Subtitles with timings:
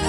[0.00, 0.04] Hoy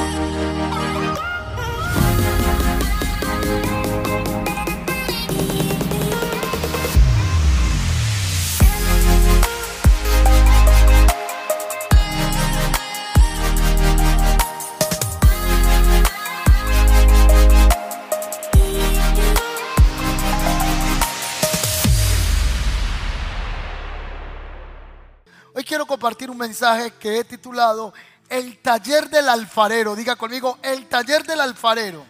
[25.63, 27.91] quiero compartir un mensaje que he titulado
[28.29, 29.95] El taller del alfarero.
[29.95, 32.05] Diga conmigo, el taller del alfarero.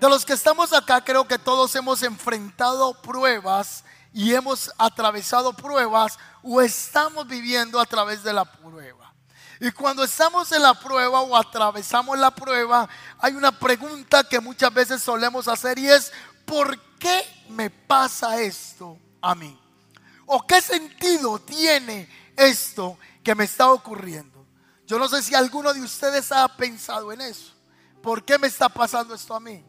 [0.00, 6.18] De los que estamos acá, creo que todos hemos enfrentado pruebas y hemos atravesado pruebas
[6.42, 9.12] o estamos viviendo a través de la prueba.
[9.60, 14.74] Y cuando estamos en la prueba o atravesamos la prueba, hay una pregunta que muchas
[14.74, 16.12] veces solemos hacer y es,
[16.44, 19.56] ¿por qué me pasa esto a mí?
[20.26, 24.31] ¿O qué sentido tiene esto que me está ocurriendo?
[24.92, 27.54] Yo no sé si alguno de ustedes ha pensado en eso.
[28.02, 29.64] ¿Por qué me está pasando esto a mí?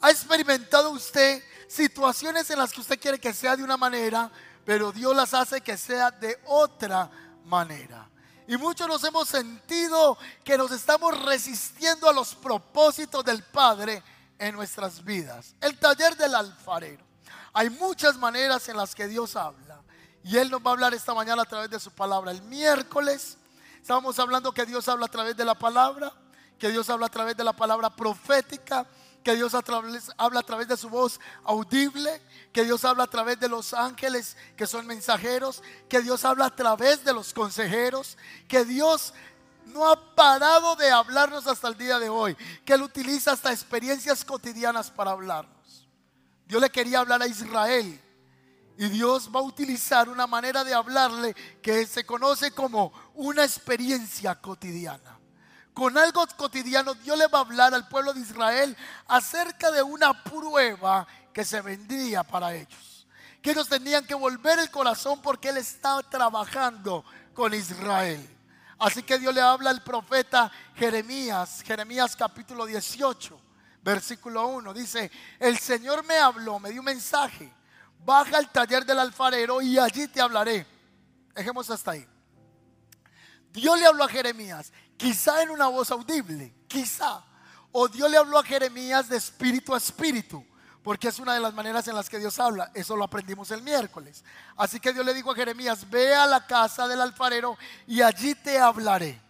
[0.00, 4.32] ¿Ha experimentado usted situaciones en las que usted quiere que sea de una manera,
[4.64, 7.10] pero Dios las hace que sea de otra
[7.44, 8.08] manera?
[8.48, 14.02] Y muchos nos hemos sentido que nos estamos resistiendo a los propósitos del Padre
[14.38, 15.54] en nuestras vidas.
[15.60, 17.04] El taller del alfarero.
[17.52, 19.82] Hay muchas maneras en las que Dios habla.
[20.24, 22.30] Y Él nos va a hablar esta mañana a través de su palabra.
[22.30, 23.36] El miércoles
[23.80, 26.12] estábamos hablando que Dios habla a través de la palabra,
[26.58, 28.86] que Dios habla a través de la palabra profética,
[29.24, 32.22] que Dios habla a través de su voz audible,
[32.52, 36.56] que Dios habla a través de los ángeles que son mensajeros, que Dios habla a
[36.56, 38.16] través de los consejeros,
[38.48, 39.12] que Dios
[39.66, 44.24] no ha parado de hablarnos hasta el día de hoy, que Él utiliza hasta experiencias
[44.24, 45.86] cotidianas para hablarnos.
[46.46, 48.00] Dios le quería hablar a Israel
[48.80, 54.36] y Dios va a utilizar una manera de hablarle que se conoce como una experiencia
[54.36, 55.18] cotidiana.
[55.74, 58.74] Con algo cotidiano Dios le va a hablar al pueblo de Israel
[59.06, 63.06] acerca de una prueba que se vendría para ellos.
[63.42, 68.26] Que ellos tenían que volver el corazón porque Él estaba trabajando con Israel.
[68.78, 73.38] Así que Dios le habla al profeta Jeremías, Jeremías capítulo 18,
[73.82, 74.72] versículo 1.
[74.72, 77.59] Dice, el Señor me habló, me dio un mensaje.
[78.04, 80.66] Baja al taller del alfarero y allí te hablaré.
[81.34, 82.06] Dejemos hasta ahí.
[83.52, 87.24] Dios le habló a Jeremías, quizá en una voz audible, quizá.
[87.72, 90.44] O Dios le habló a Jeremías de espíritu a espíritu,
[90.82, 92.70] porque es una de las maneras en las que Dios habla.
[92.74, 94.24] Eso lo aprendimos el miércoles.
[94.56, 97.56] Así que Dios le dijo a Jeremías, ve a la casa del alfarero
[97.86, 99.20] y allí te hablaré.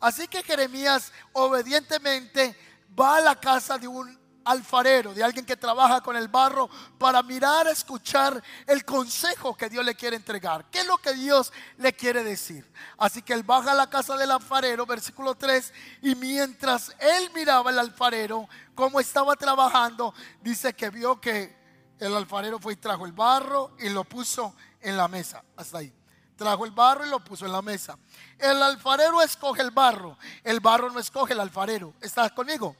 [0.00, 2.56] Así que Jeremías obedientemente
[2.98, 4.17] va a la casa de un
[4.48, 9.84] alfarero, de alguien que trabaja con el barro, para mirar, escuchar el consejo que Dios
[9.84, 10.64] le quiere entregar.
[10.70, 12.70] ¿Qué es lo que Dios le quiere decir?
[12.96, 15.72] Así que él baja a la casa del alfarero, versículo 3,
[16.02, 21.56] y mientras él miraba al alfarero, cómo estaba trabajando, dice que vio que
[21.98, 25.44] el alfarero fue y trajo el barro y lo puso en la mesa.
[25.56, 25.92] Hasta ahí.
[26.36, 27.98] Trajo el barro y lo puso en la mesa.
[28.38, 30.16] El alfarero escoge el barro.
[30.44, 31.94] El barro no escoge el alfarero.
[32.00, 32.76] ¿Estás conmigo?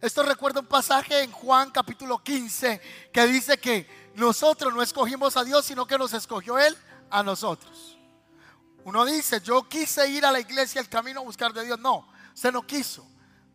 [0.00, 2.80] Esto recuerda un pasaje en Juan capítulo 15
[3.12, 6.76] que dice que nosotros no escogimos a Dios, sino que nos escogió Él
[7.10, 7.96] a nosotros.
[8.84, 11.78] Uno dice, yo quise ir a la iglesia, el camino a buscar de Dios.
[11.78, 13.06] No, usted no quiso.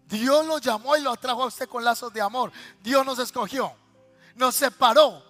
[0.07, 2.51] Dios lo llamó y lo atrajo a usted con lazos de amor.
[2.81, 3.74] Dios nos escogió,
[4.35, 5.24] nos separó.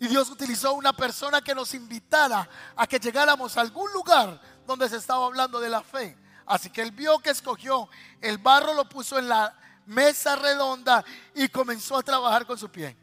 [0.00, 4.88] Y Dios utilizó una persona que nos invitara a que llegáramos a algún lugar donde
[4.88, 6.18] se estaba hablando de la fe.
[6.46, 7.88] Así que él vio que escogió
[8.20, 9.56] el barro, lo puso en la
[9.86, 12.96] mesa redonda y comenzó a trabajar con su pie.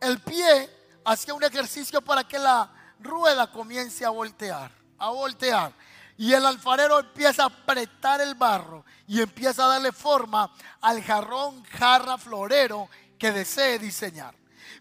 [0.00, 0.70] El pie
[1.04, 5.72] hacía un ejercicio para que la rueda comience a voltear, a voltear.
[6.18, 10.50] Y el alfarero empieza a apretar el barro y empieza a darle forma
[10.80, 12.88] al jarrón, jarra, florero
[13.18, 14.34] que desee diseñar.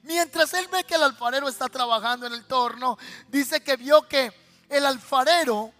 [0.03, 2.97] Mientras él ve que el alfarero está trabajando en el torno,
[3.27, 4.31] dice que vio que
[4.69, 5.73] el alfarero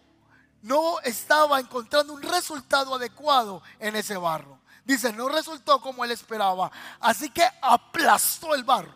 [0.62, 4.60] no estaba encontrando un resultado adecuado en ese barro.
[4.86, 6.72] Dice, no resultó como él esperaba.
[7.00, 8.94] Así que aplastó el barro.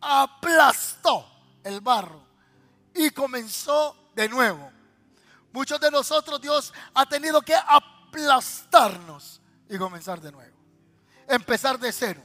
[0.00, 1.26] Aplastó
[1.64, 2.22] el barro.
[2.94, 4.70] Y comenzó de nuevo.
[5.52, 10.56] Muchos de nosotros Dios ha tenido que aplastarnos y comenzar de nuevo.
[11.26, 12.22] Empezar de cero.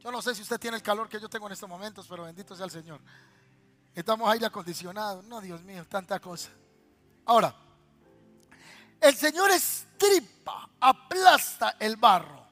[0.00, 2.24] Yo no sé si usted tiene el calor que yo tengo en estos momentos, pero
[2.24, 3.00] bendito sea el Señor.
[3.94, 5.22] Estamos aire acondicionado.
[5.22, 6.48] No, Dios mío, tanta cosa.
[7.26, 7.54] Ahora,
[9.00, 9.50] el Señor
[10.02, 12.42] estripa, aplasta el barro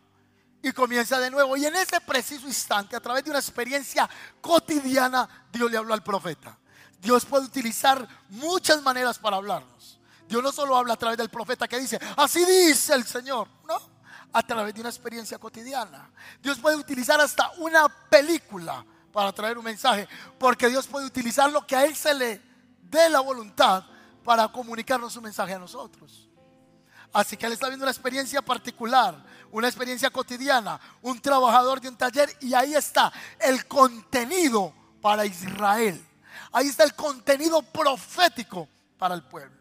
[0.62, 1.56] y comienza de nuevo.
[1.56, 4.08] Y en ese preciso instante, a través de una experiencia
[4.40, 6.56] cotidiana, Dios le habló al profeta.
[7.00, 9.98] Dios puede utilizar muchas maneras para hablarnos.
[10.28, 13.80] Dios no solo habla a través del profeta que dice, así dice el Señor, no,
[14.32, 16.10] a través de una experiencia cotidiana.
[16.40, 20.06] Dios puede utilizar hasta una película para traer un mensaje,
[20.38, 22.40] porque Dios puede utilizar lo que a Él se le
[22.82, 23.82] dé la voluntad
[24.22, 26.29] para comunicarnos un mensaje a nosotros.
[27.12, 29.16] Así que Él está viendo una experiencia particular,
[29.50, 36.04] una experiencia cotidiana, un trabajador de un taller y ahí está el contenido para Israel.
[36.52, 38.68] Ahí está el contenido profético
[38.98, 39.58] para el pueblo.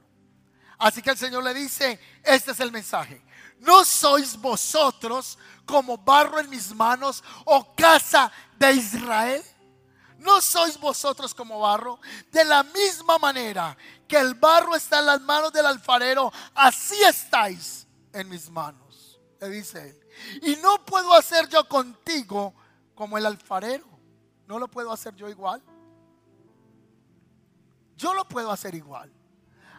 [0.77, 3.21] Así que el Señor le dice, este es el mensaje.
[3.59, 9.43] ¿No sois vosotros como barro en mis manos, oh casa de Israel?
[10.19, 11.99] ¿No sois vosotros como barro?
[12.31, 13.75] De la misma manera
[14.09, 19.49] que el barro está en las manos del alfarero, así estáis en mis manos, le
[19.49, 19.99] dice él.
[20.41, 22.53] Y no puedo hacer yo contigo
[22.95, 23.87] como el alfarero.
[24.47, 25.61] No lo puedo hacer yo igual.
[27.95, 29.13] Yo lo puedo hacer igual.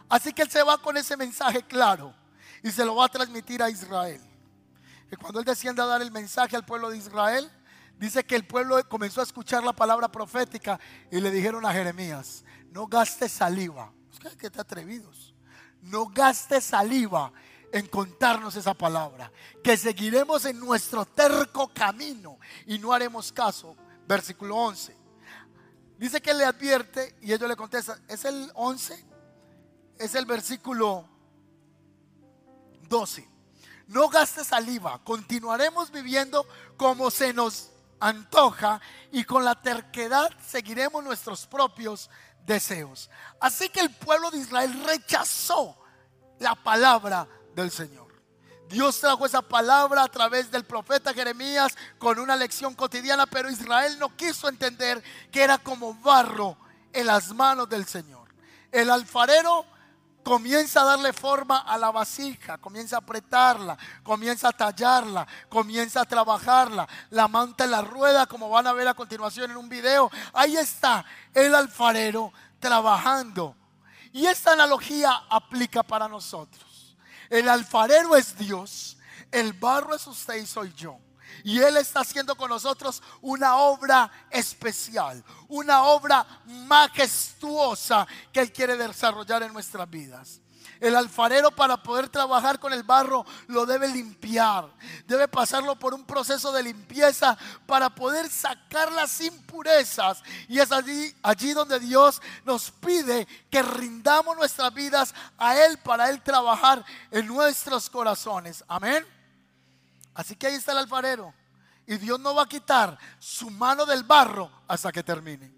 [0.09, 2.15] Así que él se va con ese mensaje claro
[2.63, 4.21] y se lo va a transmitir a Israel.
[5.11, 7.51] Y cuando él desciende a dar el mensaje al pueblo de Israel,
[7.97, 10.79] dice que el pueblo comenzó a escuchar la palabra profética
[11.11, 13.91] y le dijeron a Jeremías, no gastes saliva.
[14.37, 15.33] Que te atrevidos.
[15.81, 17.31] No gastes saliva
[17.71, 19.31] en contarnos esa palabra,
[19.63, 23.75] que seguiremos en nuestro terco camino y no haremos caso.
[24.07, 24.95] Versículo 11.
[25.97, 29.05] Dice que le advierte y ellos le contestan, ¿es el 11?
[29.97, 31.07] Es el versículo
[32.89, 33.27] 12.
[33.87, 36.45] No gastes saliva, continuaremos viviendo
[36.77, 38.81] como se nos antoja
[39.11, 42.09] y con la terquedad seguiremos nuestros propios
[42.45, 43.09] deseos.
[43.39, 45.77] Así que el pueblo de Israel rechazó
[46.39, 48.01] la palabra del Señor.
[48.69, 53.99] Dios trajo esa palabra a través del profeta Jeremías con una lección cotidiana, pero Israel
[53.99, 56.57] no quiso entender que era como barro
[56.93, 58.33] en las manos del Señor.
[58.71, 59.65] El alfarero
[60.23, 66.05] comienza a darle forma a la vasija, comienza a apretarla, comienza a tallarla, comienza a
[66.05, 70.09] trabajarla, la manta en la rueda, como van a ver a continuación en un video.
[70.33, 73.55] Ahí está el alfarero trabajando.
[74.13, 76.95] Y esta analogía aplica para nosotros.
[77.29, 78.97] El alfarero es Dios,
[79.31, 80.99] el barro es usted y soy yo.
[81.43, 88.77] Y Él está haciendo con nosotros una obra especial, una obra majestuosa que Él quiere
[88.77, 90.41] desarrollar en nuestras vidas.
[90.81, 94.67] El alfarero para poder trabajar con el barro lo debe limpiar.
[95.05, 97.37] Debe pasarlo por un proceso de limpieza
[97.67, 100.23] para poder sacar las impurezas.
[100.47, 106.09] Y es allí, allí donde Dios nos pide que rindamos nuestras vidas a Él para
[106.09, 108.63] Él trabajar en nuestros corazones.
[108.67, 109.05] Amén.
[110.13, 111.33] Así que ahí está el alfarero.
[111.87, 115.51] Y Dios no va a quitar su mano del barro hasta que termine.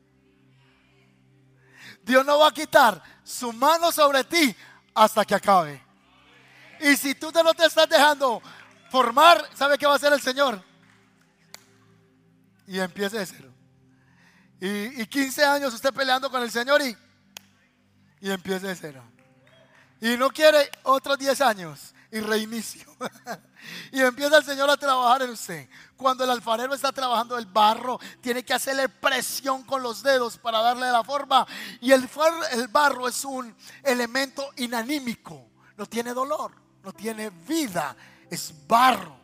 [2.03, 4.55] Dios no va a quitar su mano sobre ti
[4.93, 5.81] hasta que acabe.
[6.79, 8.41] Y si tú te no te estás dejando
[8.89, 10.61] formar, ¿sabe qué va a hacer el Señor?
[12.67, 13.49] Y empiece de cero.
[14.59, 16.97] Y, 15 años usted peleando con el Señor y,
[18.21, 19.03] y empiece de cero.
[19.99, 22.85] Y no quiere otros 10 años y reinicio.
[23.91, 25.67] y empieza el Señor a trabajar en usted.
[25.97, 30.61] Cuando el alfarero está trabajando el barro, tiene que hacerle presión con los dedos para
[30.61, 31.47] darle la forma.
[31.81, 32.07] Y el,
[32.51, 35.43] el barro es un elemento inanímico.
[35.75, 36.51] No tiene dolor,
[36.83, 37.95] no tiene vida,
[38.29, 39.17] es barro.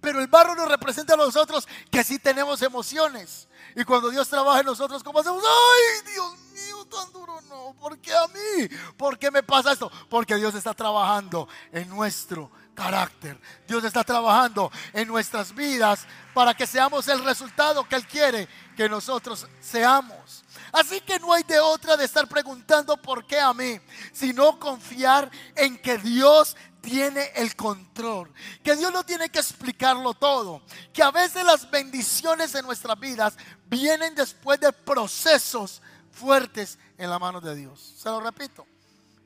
[0.00, 3.46] Pero el barro nos representa a nosotros que sí tenemos emociones.
[3.74, 5.42] Y cuando Dios trabaja en nosotros, ¿cómo hacemos?
[5.42, 7.40] ¡Ay, Dios mío, tan duro!
[7.48, 8.68] No, ¿por qué a mí?
[8.96, 9.90] ¿Por qué me pasa esto?
[10.08, 13.38] Porque Dios está trabajando en nuestro carácter.
[13.66, 18.88] Dios está trabajando en nuestras vidas para que seamos el resultado que Él quiere que
[18.88, 20.44] nosotros seamos.
[20.72, 23.78] Así que no hay de otra de estar preguntando por qué a mí,
[24.12, 28.30] sino confiar en que Dios tiene el control,
[28.62, 30.62] que Dios no tiene que explicarlo todo,
[30.92, 37.18] que a veces las bendiciones en nuestras vidas vienen después de procesos fuertes en la
[37.18, 37.94] mano de Dios.
[37.96, 38.66] Se lo repito,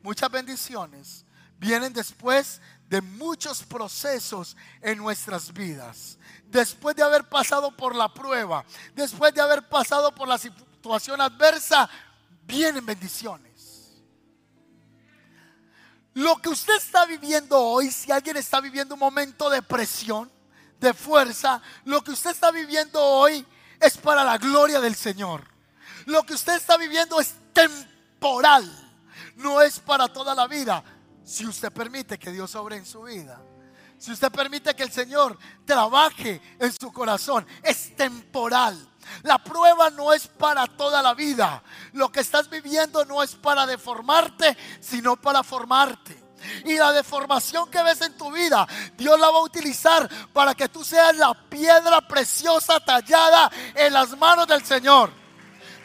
[0.02, 1.24] muchas bendiciones
[1.58, 6.18] vienen después de muchos procesos en nuestras vidas.
[6.44, 11.88] Después de haber pasado por la prueba, después de haber pasado por la situación adversa,
[12.44, 13.45] vienen bendiciones.
[16.16, 20.32] Lo que usted está viviendo hoy, si alguien está viviendo un momento de presión,
[20.80, 23.46] de fuerza, lo que usted está viviendo hoy
[23.78, 25.46] es para la gloria del Señor.
[26.06, 28.64] Lo que usted está viviendo es temporal,
[29.36, 30.82] no es para toda la vida.
[31.22, 33.38] Si usted permite que Dios sobre en su vida,
[33.98, 38.88] si usted permite que el Señor trabaje en su corazón, es temporal.
[39.22, 41.62] La prueba no es para toda la vida.
[41.92, 46.24] Lo que estás viviendo no es para deformarte, sino para formarte.
[46.64, 50.68] Y la deformación que ves en tu vida, Dios la va a utilizar para que
[50.68, 55.25] tú seas la piedra preciosa tallada en las manos del Señor.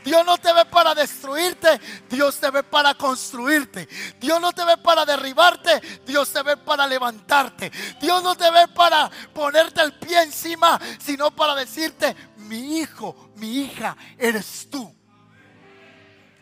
[0.03, 1.79] Dios no te ve para destruirte,
[2.10, 3.88] Dios te ve para construirte.
[4.20, 7.72] Dios no te ve para derribarte, Dios te ve para levantarte.
[8.00, 13.62] Dios no te ve para ponerte el pie encima, sino para decirte, mi hijo, mi
[13.62, 14.93] hija, eres tú.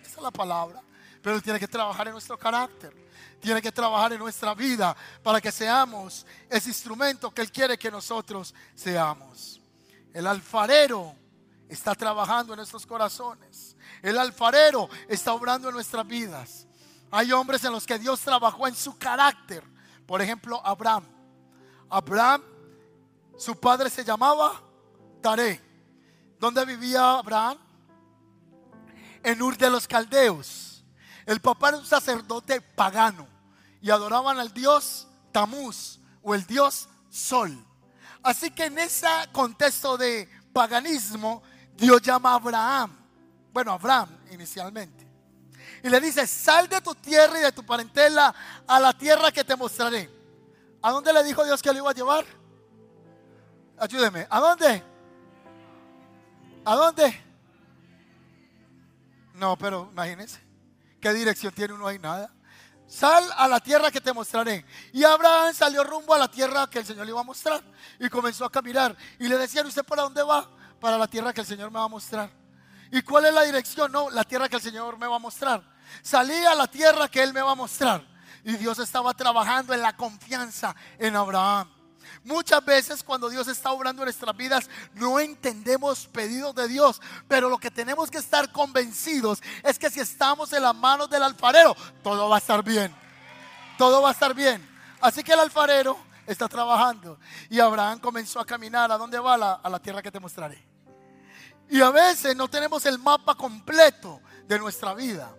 [0.02, 0.82] Esa es la palabra.
[1.22, 2.94] Pero tiene que trabajar en nuestro carácter.
[3.40, 7.92] Tiene que trabajar en nuestra vida para que seamos ese instrumento que Él quiere que
[7.92, 9.62] nosotros seamos.
[10.14, 11.16] El alfarero
[11.70, 13.78] está trabajando en nuestros corazones.
[14.02, 16.68] El alfarero está obrando en nuestras vidas.
[17.12, 19.64] Hay hombres en los que Dios trabajó en su carácter.
[20.06, 21.06] Por ejemplo, Abraham.
[21.90, 22.44] Abraham,
[23.38, 24.62] su padre se llamaba
[25.22, 25.62] Taré.
[26.40, 27.58] ¿Dónde vivía Abraham?
[29.24, 30.84] En Ur de los Caldeos.
[31.26, 33.28] El papá era un sacerdote pagano
[33.82, 37.66] y adoraban al dios Tamuz o el dios Sol.
[38.22, 41.42] Así que en ese contexto de paganismo,
[41.80, 42.98] Dios llama a Abraham,
[43.54, 45.08] bueno, Abraham inicialmente,
[45.82, 48.34] y le dice, sal de tu tierra y de tu parentela
[48.68, 50.10] a la tierra que te mostraré.
[50.82, 52.26] ¿A dónde le dijo Dios que le iba a llevar?
[53.78, 54.84] Ayúdeme, ¿a dónde?
[56.66, 57.24] ¿A dónde?
[59.36, 60.40] No, pero imagínense,
[61.00, 61.98] ¿qué dirección tiene uno ahí?
[61.98, 62.30] Nada.
[62.88, 64.66] Sal a la tierra que te mostraré.
[64.92, 67.62] Y Abraham salió rumbo a la tierra que el Señor le iba a mostrar.
[68.00, 68.98] Y comenzó a caminar.
[69.20, 70.50] Y le decían, ¿usted para dónde va?
[70.80, 72.30] Para la tierra que el Señor me va a mostrar.
[72.92, 73.92] ¿Y cuál es la dirección?
[73.92, 75.62] No, la tierra que el Señor me va a mostrar.
[76.02, 78.06] Salí a la tierra que Él me va a mostrar.
[78.44, 81.70] Y Dios estaba trabajando en la confianza en Abraham.
[82.24, 87.50] Muchas veces cuando Dios está obrando en nuestras vidas no entendemos pedidos de Dios, pero
[87.50, 91.76] lo que tenemos que estar convencidos es que si estamos en las manos del alfarero,
[92.04, 92.94] todo va a estar bien.
[93.78, 94.68] Todo va a estar bien.
[95.00, 95.98] Así que el alfarero
[96.32, 97.20] está trabajando
[97.50, 98.92] y Abraham comenzó a caminar.
[98.92, 99.30] ¿A dónde va?
[99.64, 100.64] a la tierra que te mostraré.
[101.70, 105.36] Y a veces no tenemos el mapa completo de nuestra vida.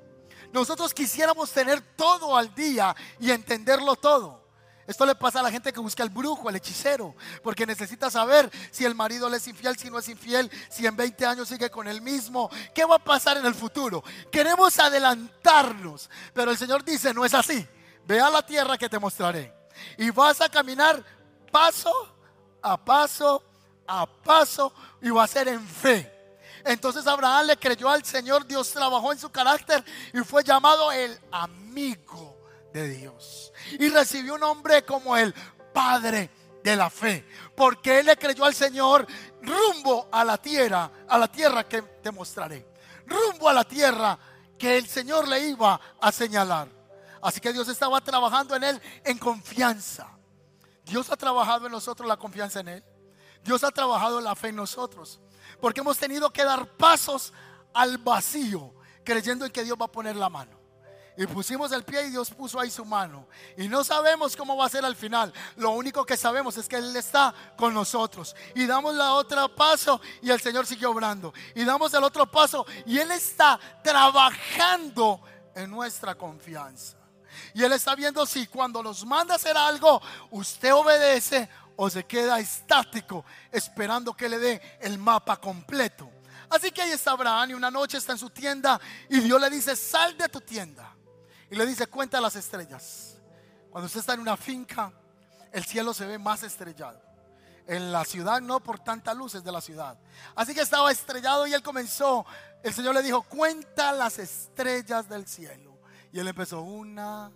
[0.52, 4.40] Nosotros quisiéramos tener todo al día y entenderlo todo.
[4.86, 8.50] Esto le pasa a la gente que busca el brujo, el hechicero, porque necesita saber
[8.72, 11.70] si el marido le es infiel, si no es infiel, si en 20 años sigue
[11.70, 14.02] con el mismo, qué va a pasar en el futuro.
[14.32, 17.64] Queremos adelantarnos, pero el Señor dice, no es así.
[18.06, 19.59] Ve a la tierra que te mostraré
[19.98, 21.04] y vas a caminar
[21.50, 21.92] paso
[22.62, 23.42] a paso
[23.90, 24.72] a paso
[25.02, 26.10] y va a ser en fe.
[26.64, 31.18] Entonces Abraham le creyó al Señor, Dios trabajó en su carácter y fue llamado el
[31.32, 32.38] amigo
[32.72, 33.52] de Dios.
[33.78, 35.34] Y recibió un nombre como el
[35.72, 36.30] Padre
[36.62, 39.06] de la fe, porque él le creyó al Señor
[39.42, 42.68] rumbo a la tierra, a la tierra que te mostraré,
[43.06, 44.18] rumbo a la tierra
[44.58, 46.68] que el Señor le iba a señalar.
[47.22, 50.08] Así que Dios estaba trabajando en él en confianza.
[50.84, 52.84] Dios ha trabajado en nosotros la confianza en él.
[53.42, 55.20] Dios ha trabajado la fe en nosotros,
[55.60, 57.32] porque hemos tenido que dar pasos
[57.72, 58.74] al vacío,
[59.04, 60.58] creyendo en que Dios va a poner la mano.
[61.16, 63.28] Y pusimos el pie y Dios puso ahí su mano.
[63.58, 65.32] Y no sabemos cómo va a ser al final.
[65.56, 68.34] Lo único que sabemos es que Él está con nosotros.
[68.54, 71.34] Y damos la otra paso y el Señor sigue obrando.
[71.54, 75.20] Y damos el otro paso y Él está trabajando
[75.54, 76.99] en nuestra confianza.
[77.54, 82.04] Y Él está viendo si cuando nos manda a hacer algo, usted obedece o se
[82.04, 86.10] queda estático esperando que le dé el mapa completo.
[86.50, 89.48] Así que ahí está Abraham y una noche está en su tienda y Dios le
[89.48, 90.94] dice, sal de tu tienda
[91.50, 93.16] y le dice, cuenta las estrellas.
[93.70, 94.92] Cuando usted está en una finca,
[95.52, 97.00] el cielo se ve más estrellado.
[97.66, 99.96] En la ciudad no por tantas luces de la ciudad.
[100.34, 102.26] Así que estaba estrellado y él comenzó.
[102.62, 105.69] El Señor le dijo, cuenta las estrellas del cielo.
[106.12, 107.30] Y él empezó, una,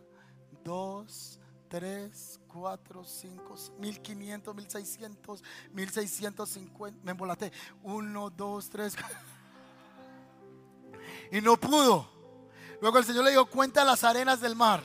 [0.64, 1.38] dos,
[1.68, 7.00] tres, cuatro, cinco, mil quinientos, mil seiscientos, mil seiscientos cincuenta.
[7.02, 7.52] Me embolaté.
[7.82, 8.96] Uno, dos, tres.
[11.32, 12.08] Y no pudo.
[12.80, 14.84] Luego el Señor le dijo, cuenta las arenas del mar.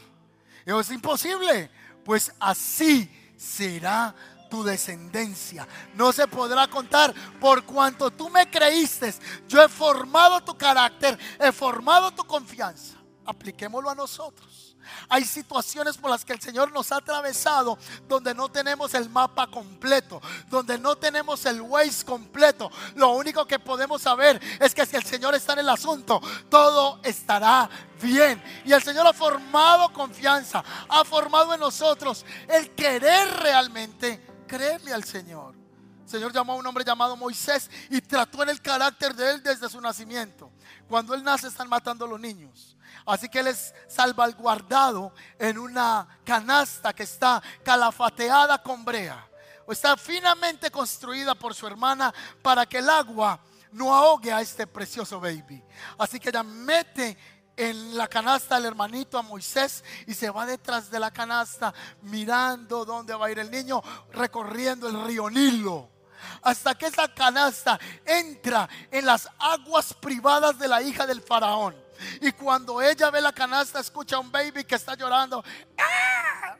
[0.62, 1.70] Y dijo, es imposible.
[2.04, 4.16] Pues así será
[4.50, 5.68] tu descendencia.
[5.94, 9.14] No se podrá contar por cuanto tú me creíste.
[9.48, 12.99] Yo he formado tu carácter, he formado tu confianza.
[13.30, 14.76] Apliquémoslo a nosotros.
[15.08, 19.46] Hay situaciones por las que el Señor nos ha atravesado donde no tenemos el mapa
[19.46, 20.20] completo,
[20.50, 22.72] donde no tenemos el Waze completo.
[22.96, 26.20] Lo único que podemos saber es que si el Señor está en el asunto,
[26.50, 27.70] todo estará
[28.02, 28.42] bien.
[28.66, 35.04] Y el Señor ha formado confianza, ha formado en nosotros el querer realmente creerle al
[35.04, 35.54] Señor.
[36.02, 39.44] el Señor llamó a un hombre llamado Moisés y trató en el carácter de él
[39.44, 40.50] desde su nacimiento.
[40.88, 42.76] Cuando él nace están matando a los niños.
[43.06, 49.28] Así que él es salvaguardado en una canasta que está calafateada con brea.
[49.66, 53.40] O está finamente construida por su hermana para que el agua
[53.72, 55.64] no ahogue a este precioso baby.
[55.98, 57.18] Así que ella mete
[57.56, 62.86] en la canasta el hermanito a Moisés y se va detrás de la canasta mirando
[62.86, 63.82] dónde va a ir el niño,
[64.12, 65.99] recorriendo el río Nilo
[66.42, 71.76] hasta que esa canasta entra en las aguas privadas de la hija del faraón.
[72.22, 75.44] Y cuando ella ve la canasta, escucha a un baby que está llorando.
[75.78, 76.56] ¡Ah!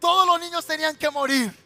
[0.00, 1.63] Todos los niños tenían que morir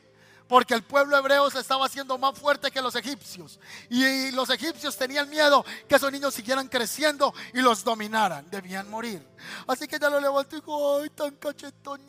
[0.48, 3.60] porque el pueblo hebreo se estaba haciendo más fuerte que los egipcios.
[3.90, 8.50] Y los egipcios tenían miedo que esos niños siguieran creciendo y los dominaran.
[8.50, 9.26] Debían morir.
[9.66, 12.00] Así que ya lo levantó y dijo, ay, tan cachetón.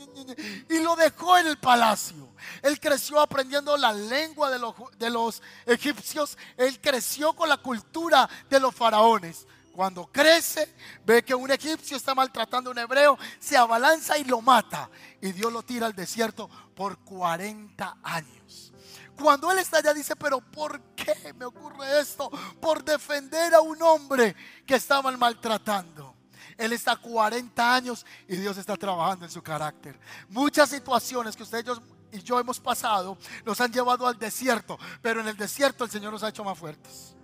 [0.69, 2.29] Y lo dejó en el palacio.
[2.61, 6.37] Él creció aprendiendo la lengua de los, de los egipcios.
[6.55, 9.45] Él creció con la cultura de los faraones.
[9.79, 14.41] Cuando crece, ve que un egipcio está maltratando a un hebreo, se abalanza y lo
[14.41, 14.89] mata.
[15.21, 18.73] Y Dios lo tira al desierto por 40 años.
[19.17, 22.29] Cuando él está allá dice, pero ¿por qué me ocurre esto?
[22.59, 26.13] Por defender a un hombre que estaban maltratando.
[26.57, 29.97] Él está 40 años y Dios está trabajando en su carácter.
[30.27, 31.79] Muchas situaciones que ustedes
[32.11, 36.11] y yo hemos pasado nos han llevado al desierto, pero en el desierto el Señor
[36.11, 37.15] nos ha hecho más fuertes.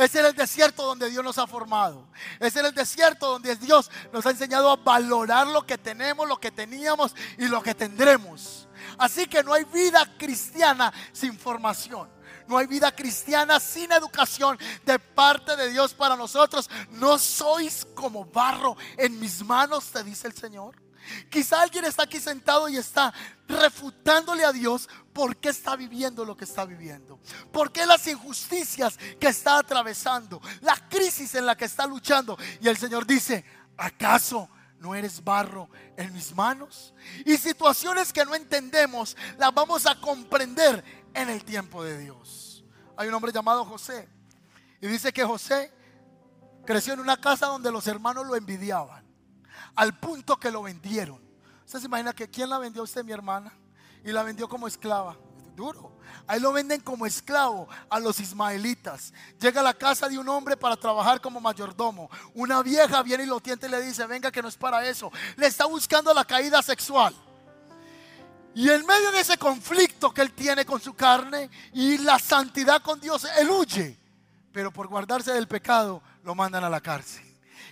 [0.00, 2.08] Es el desierto donde Dios nos ha formado.
[2.38, 6.50] Es el desierto donde Dios nos ha enseñado a valorar lo que tenemos, lo que
[6.50, 8.66] teníamos y lo que tendremos.
[8.96, 12.08] Así que no hay vida cristiana sin formación.
[12.48, 16.70] No hay vida cristiana sin educación de parte de Dios para nosotros.
[16.92, 20.74] No sois como barro en mis manos, te dice el Señor.
[21.28, 23.12] Quizá alguien está aquí sentado y está
[23.48, 27.18] refutándole a Dios por qué está viviendo lo que está viviendo.
[27.52, 30.40] Por qué las injusticias que está atravesando.
[30.60, 32.38] La crisis en la que está luchando.
[32.60, 33.44] Y el Señor dice,
[33.76, 36.94] ¿acaso no eres barro en mis manos?
[37.24, 40.84] Y situaciones que no entendemos las vamos a comprender
[41.14, 42.64] en el tiempo de Dios.
[42.96, 44.08] Hay un hombre llamado José.
[44.80, 45.72] Y dice que José
[46.64, 48.99] creció en una casa donde los hermanos lo envidiaban
[49.74, 51.20] al punto que lo vendieron.
[51.64, 53.52] ¿Usted se imagina que quién la vendió usted, mi hermana?
[54.04, 55.16] Y la vendió como esclava.
[55.54, 55.98] Duro.
[56.26, 59.12] Ahí lo venden como esclavo a los ismaelitas.
[59.38, 62.10] Llega a la casa de un hombre para trabajar como mayordomo.
[62.34, 65.12] Una vieja viene y lo tienta y le dice, venga que no es para eso.
[65.36, 67.14] Le está buscando la caída sexual.
[68.54, 72.82] Y en medio de ese conflicto que él tiene con su carne y la santidad
[72.82, 73.98] con Dios, él huye.
[74.52, 77.24] Pero por guardarse del pecado, lo mandan a la cárcel.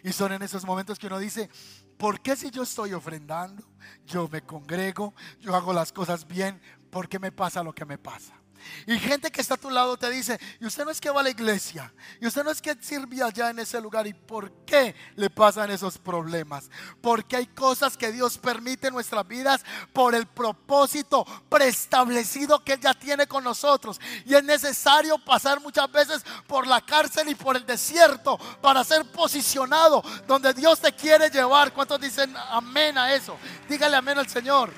[0.04, 1.50] Y son en esos momentos que uno dice,
[1.98, 3.64] ¿Por qué si yo estoy ofrendando,
[4.06, 7.98] yo me congrego, yo hago las cosas bien, por qué me pasa lo que me
[7.98, 8.37] pasa?
[8.86, 11.20] Y gente que está a tu lado te dice, y usted no es que va
[11.20, 14.50] a la iglesia, y usted no es que sirve allá en ese lugar, ¿y por
[14.64, 16.70] qué le pasan esos problemas?
[17.00, 22.80] Porque hay cosas que Dios permite en nuestras vidas por el propósito preestablecido que Él
[22.80, 24.00] ya tiene con nosotros.
[24.24, 29.04] Y es necesario pasar muchas veces por la cárcel y por el desierto para ser
[29.10, 31.72] posicionado donde Dios te quiere llevar.
[31.72, 33.36] ¿Cuántos dicen amén a eso?
[33.68, 34.72] Dígale amén al Señor.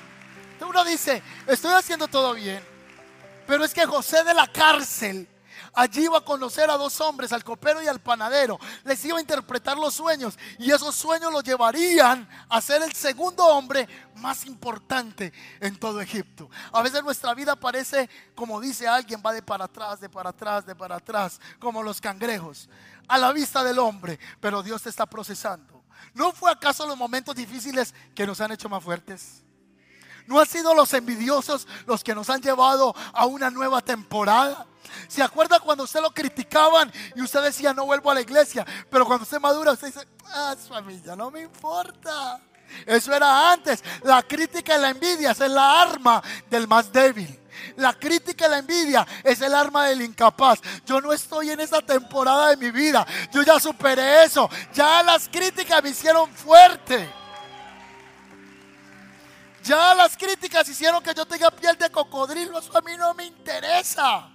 [0.61, 2.70] Uno dice, estoy haciendo todo bien
[3.51, 5.27] pero es que José de la cárcel
[5.73, 8.57] allí iba a conocer a dos hombres, al copero y al panadero.
[8.85, 13.45] Les iba a interpretar los sueños y esos sueños lo llevarían a ser el segundo
[13.45, 16.49] hombre más importante en todo Egipto.
[16.71, 20.65] A veces nuestra vida parece, como dice alguien, va de para atrás, de para atrás,
[20.65, 22.69] de para atrás, como los cangrejos,
[23.09, 25.83] a la vista del hombre, pero Dios te está procesando.
[26.13, 29.43] ¿No fue acaso los momentos difíciles que nos han hecho más fuertes?
[30.27, 34.65] ¿No han sido los envidiosos los que nos han llevado a una nueva temporada?
[35.07, 38.65] ¿Se acuerda cuando usted lo criticaban y usted decía no vuelvo a la iglesia?
[38.89, 42.41] Pero cuando usted madura, usted dice, ah, familia, no me importa.
[42.85, 43.83] Eso era antes.
[44.03, 47.37] La crítica y la envidia es la arma del más débil.
[47.75, 50.59] La crítica y la envidia es el arma del incapaz.
[50.85, 53.05] Yo no estoy en esa temporada de mi vida.
[53.31, 54.49] Yo ya superé eso.
[54.73, 57.20] Ya las críticas me hicieron fuerte.
[59.63, 62.57] Ya las críticas hicieron que yo tenga piel de cocodrilo.
[62.59, 64.29] Eso a mí no me interesa.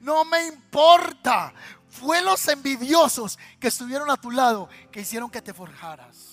[0.00, 1.52] No me importa.
[1.88, 6.32] Fue los envidiosos que estuvieron a tu lado que hicieron que te forjaras.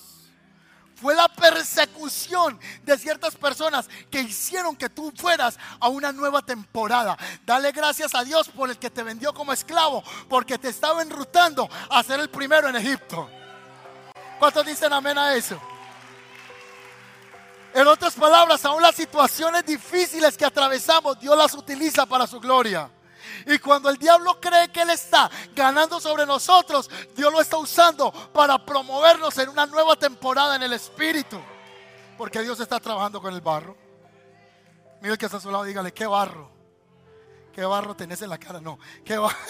[0.96, 7.18] Fue la persecución de ciertas personas que hicieron que tú fueras a una nueva temporada.
[7.46, 11.70] Dale gracias a Dios por el que te vendió como esclavo, porque te estaba enrutando
[11.90, 13.30] a ser el primero en Egipto.
[14.40, 15.62] ¿Cuántos dicen amén a eso?
[17.74, 22.90] En otras palabras, aún las situaciones difíciles que atravesamos, Dios las utiliza para su gloria.
[23.46, 28.12] Y cuando el diablo cree que Él está ganando sobre nosotros, Dios lo está usando
[28.34, 31.40] para promovernos en una nueva temporada en el Espíritu.
[32.18, 33.78] Porque Dios está trabajando con el barro.
[35.02, 36.52] Mira el que está a su lado, dígale, ¿qué barro?
[37.54, 38.60] ¿Qué barro tenés en la cara?
[38.60, 39.38] No, ¿qué barro?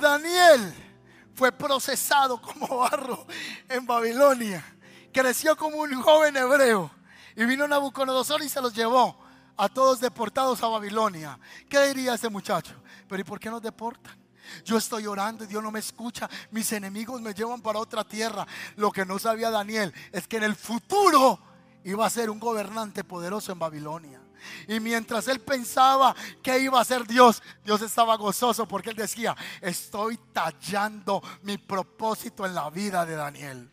[0.00, 0.93] Daniel
[1.34, 3.26] fue procesado como barro
[3.68, 4.64] en Babilonia.
[5.12, 6.90] Creció como un joven hebreo.
[7.36, 9.18] Y vino Nabucodonosor y se los llevó
[9.56, 11.38] a todos deportados a Babilonia.
[11.68, 12.74] ¿Qué diría ese muchacho?
[13.08, 14.16] Pero ¿y por qué nos deportan?
[14.64, 16.28] Yo estoy orando y Dios no me escucha.
[16.50, 18.46] Mis enemigos me llevan para otra tierra.
[18.76, 21.40] Lo que no sabía Daniel es que en el futuro
[21.82, 24.23] iba a ser un gobernante poderoso en Babilonia.
[24.68, 29.36] Y mientras él pensaba que iba a ser Dios, Dios estaba gozoso porque él decía,
[29.60, 33.70] estoy tallando mi propósito en la vida de Daniel.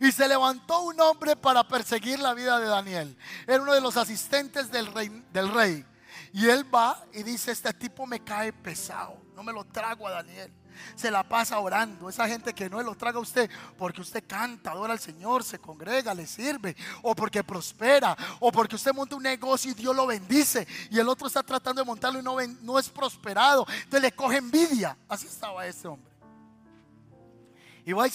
[0.00, 3.16] Y se levantó un hombre para perseguir la vida de Daniel.
[3.46, 5.08] Era uno de los asistentes del rey.
[5.32, 5.84] Del rey.
[6.32, 9.20] Y él va y dice, este tipo me cae pesado.
[9.34, 10.52] No me lo trago a Daniel.
[10.94, 12.08] Se la pasa orando.
[12.08, 15.58] Esa gente que no lo traga a usted porque usted canta, adora al Señor, se
[15.58, 16.76] congrega, le sirve.
[17.02, 18.16] O porque prospera.
[18.40, 20.66] O porque usted monta un negocio y Dios lo bendice.
[20.90, 23.66] Y el otro está tratando de montarlo y no, no es prosperado.
[23.68, 24.96] Entonces le coge envidia.
[25.08, 26.08] Así estaba ese hombre.
[27.88, 28.12] Y va y,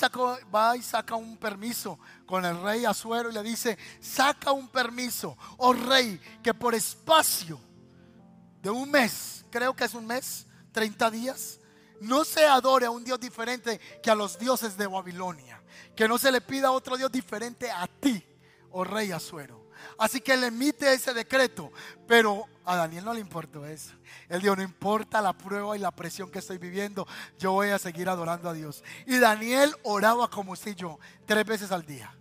[0.54, 1.98] va y saca un permiso
[2.28, 7.60] con el rey Azuero y le dice, saca un permiso, oh rey, que por espacio
[8.62, 11.60] de un mes, creo que es un mes, 30 días,
[12.04, 15.62] no se adore a un Dios diferente que a los dioses de Babilonia.
[15.96, 18.24] Que no se le pida a otro Dios diferente a ti,
[18.72, 19.64] oh rey Azuero.
[19.98, 21.72] Así que él emite ese decreto,
[22.08, 23.94] pero a Daniel no le importó eso.
[24.30, 27.80] Él dijo, no importa la prueba y la presión que estoy viviendo, yo voy a
[27.80, 28.84] seguir adorando a Dios.
[29.06, 32.16] Y Daniel oraba como si yo, tres veces al día.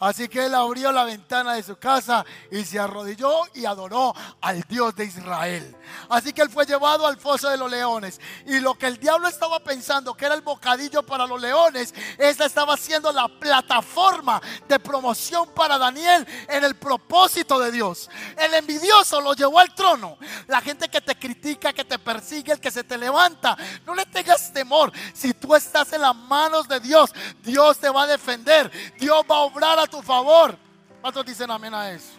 [0.00, 4.62] Así que él abrió la ventana de su casa y se arrodilló y adoró al
[4.62, 5.76] Dios de Israel.
[6.08, 8.20] Así que él fue llevado al foso de los leones.
[8.46, 12.46] Y lo que el diablo estaba pensando que era el bocadillo para los leones, esa
[12.46, 18.08] estaba siendo la plataforma de promoción para Daniel en el propósito de Dios.
[18.36, 20.16] El envidioso lo llevó al trono.
[20.46, 24.06] La gente que te critica, que te persigue, el que se te levanta, no le
[24.06, 24.92] tengas temor.
[25.12, 28.70] Si tú estás en las manos de Dios, Dios te va a defender.
[28.96, 30.56] Dios va a obrar a tu favor.
[31.00, 32.12] ¿Cuántos dicen amén a eso?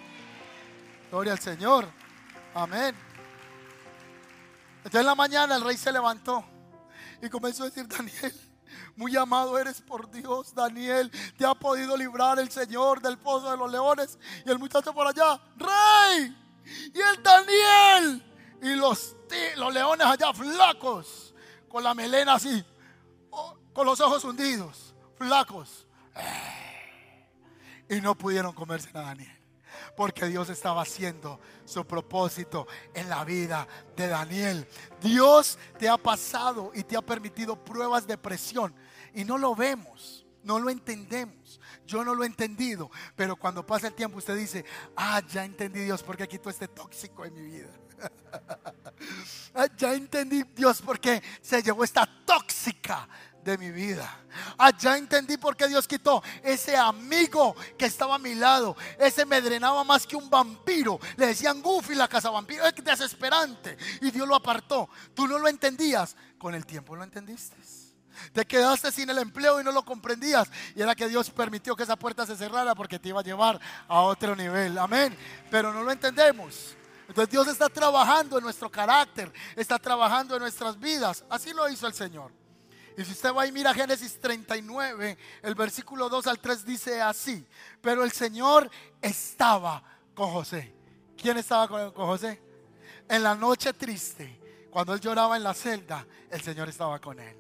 [1.09, 1.87] Gloria al Señor.
[2.53, 2.95] Amén.
[4.77, 6.43] Entonces en la mañana el rey se levantó
[7.21, 8.33] y comenzó a decir, Daniel,
[8.95, 13.57] muy amado eres por Dios, Daniel, te ha podido librar el Señor del pozo de
[13.57, 14.17] los leones.
[14.45, 16.35] Y el muchacho por allá, rey,
[16.93, 19.15] y el Daniel, y los,
[19.57, 21.33] los leones allá flacos,
[21.67, 22.63] con la melena así,
[23.31, 25.85] oh, con los ojos hundidos, flacos
[27.89, 29.35] y no pudieron comerse a Daniel.
[29.95, 34.67] Porque Dios estaba haciendo su propósito en la vida de Daniel.
[35.01, 38.73] Dios te ha pasado y te ha permitido pruebas de presión
[39.13, 41.59] y no lo vemos, no lo entendemos.
[41.85, 44.63] Yo no lo he entendido, pero cuando pasa el tiempo usted dice,
[44.95, 47.69] ah, ya entendí Dios porque quitó este tóxico en mi vida.
[49.55, 53.07] ah, ya entendí Dios porque se llevó esta tóxica
[53.43, 54.19] de mi vida.
[54.57, 58.75] Allá entendí por qué Dios quitó ese amigo que estaba a mi lado.
[58.99, 60.99] Ese me drenaba más que un vampiro.
[61.17, 62.65] Le decían Goofy la casa vampiro.
[62.65, 63.77] Es desesperante.
[64.01, 64.89] Y Dios lo apartó.
[65.13, 66.15] Tú no lo entendías.
[66.37, 67.57] Con el tiempo lo entendiste.
[68.33, 70.49] Te quedaste sin el empleo y no lo comprendías.
[70.75, 73.59] Y era que Dios permitió que esa puerta se cerrara porque te iba a llevar
[73.87, 74.77] a otro nivel.
[74.77, 75.15] Amén.
[75.49, 76.75] Pero no lo entendemos.
[77.07, 81.25] Entonces Dios está trabajando en nuestro carácter, está trabajando en nuestras vidas.
[81.27, 82.31] Así lo hizo el Señor.
[82.97, 87.45] Y si usted va y mira Génesis 39, el versículo 2 al 3 dice así,
[87.81, 88.69] pero el Señor
[89.01, 90.73] estaba con José.
[91.17, 92.41] ¿Quién estaba con, con José?
[93.07, 97.35] En la noche triste, cuando él lloraba en la celda, el Señor estaba con él.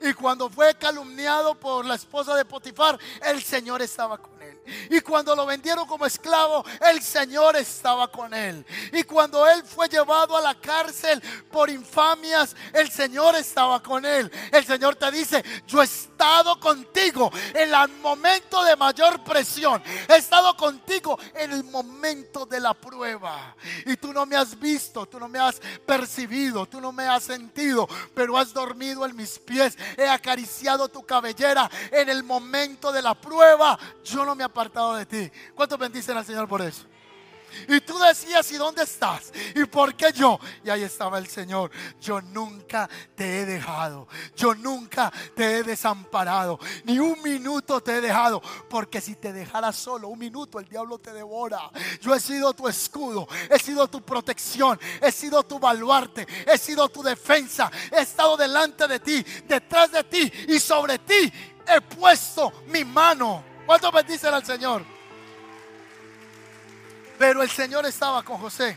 [0.00, 4.41] Y cuando fue calumniado por la esposa de Potifar, el Señor estaba con
[4.90, 8.64] Y cuando lo vendieron como esclavo, el Señor estaba con él.
[8.92, 14.30] Y cuando él fue llevado a la cárcel por infamias, el Señor estaba con él.
[14.52, 19.82] El Señor te dice, yo he estado contigo en el momento de mayor presión.
[20.08, 23.56] He estado contigo en el momento de la prueba.
[23.86, 27.24] Y tú no me has visto, tú no me has percibido, tú no me has
[27.24, 29.76] sentido, pero has dormido en mis pies.
[29.96, 33.78] He acariciado tu cabellera en el momento de la prueba.
[34.04, 35.30] Yo no me apartado de ti.
[35.54, 36.86] ¿Cuántos bendicen al Señor por eso?
[37.68, 39.32] Y tú decías, ¿y dónde estás?
[39.54, 40.38] ¿Y por qué yo?
[40.64, 41.70] Y ahí estaba el Señor.
[42.00, 44.08] Yo nunca te he dejado.
[44.36, 46.58] Yo nunca te he desamparado.
[46.84, 48.40] Ni un minuto te he dejado.
[48.68, 51.70] Porque si te dejara solo un minuto, el diablo te devora.
[52.00, 53.28] Yo he sido tu escudo.
[53.50, 54.78] He sido tu protección.
[55.00, 56.26] He sido tu baluarte.
[56.46, 57.70] He sido tu defensa.
[57.90, 61.32] He estado delante de ti, detrás de ti y sobre ti
[61.66, 63.51] he puesto mi mano.
[63.66, 64.84] ¿Cuánto bendicen al Señor?
[67.18, 68.76] Pero el Señor estaba con José.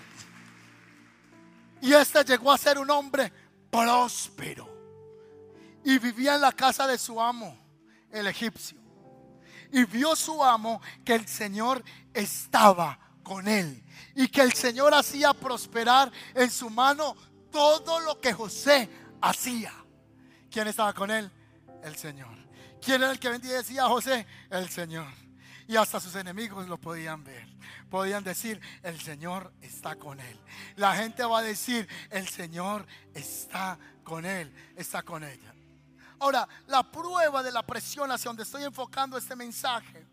[1.82, 3.32] Y este llegó a ser un hombre
[3.70, 4.70] próspero.
[5.84, 7.58] Y vivía en la casa de su amo,
[8.12, 8.78] el egipcio.
[9.72, 13.84] Y vio su amo que el Señor estaba con él.
[14.16, 17.16] Y que el Señor hacía prosperar en su mano
[17.52, 18.90] todo lo que José
[19.22, 19.74] hacía.
[20.50, 21.32] ¿Quién estaba con él?
[21.84, 22.45] El Señor.
[22.86, 24.28] ¿Quién era el que decía a José?
[24.52, 25.08] El Señor.
[25.68, 27.48] Y hasta sus enemigos lo podían ver.
[27.90, 30.40] Podían decir, el Señor está con él.
[30.76, 35.52] La gente va a decir, el Señor está con él, está con ella.
[36.20, 40.06] Ahora, la prueba de la presión hacia donde estoy enfocando este mensaje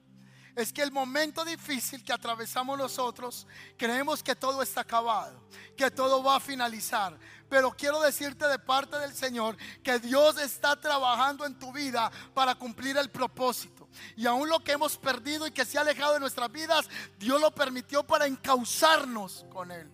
[0.57, 6.23] es que el momento difícil que atravesamos nosotros, creemos que todo está acabado, que todo
[6.23, 7.19] va a finalizar.
[7.53, 12.55] Pero quiero decirte de parte del Señor que Dios está trabajando en tu vida para
[12.55, 13.91] cumplir el propósito.
[14.17, 16.89] Y aún lo que hemos perdido y que se ha alejado de nuestras vidas,
[17.19, 19.87] Dios lo permitió para encauzarnos con Él.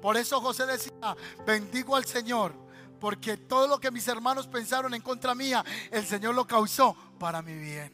[0.00, 2.54] Por eso José decía, bendigo al Señor,
[3.00, 7.42] porque todo lo que mis hermanos pensaron en contra mía, el Señor lo causó para
[7.42, 7.92] mi bien.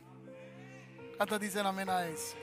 [1.16, 2.36] ¿Cuántos dicen amén a eso?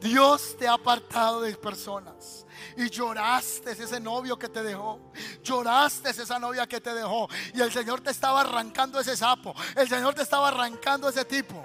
[0.00, 2.46] Dios te ha apartado de personas.
[2.76, 5.00] Y lloraste ese novio que te dejó.
[5.42, 7.28] Lloraste esa novia que te dejó.
[7.54, 9.54] Y el Señor te estaba arrancando ese sapo.
[9.76, 11.64] El Señor te estaba arrancando ese tipo.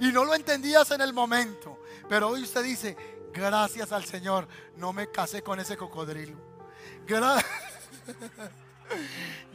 [0.00, 1.80] Y no lo entendías en el momento.
[2.08, 2.96] Pero hoy usted dice,
[3.32, 6.36] gracias al Señor, no me casé con ese cocodrilo.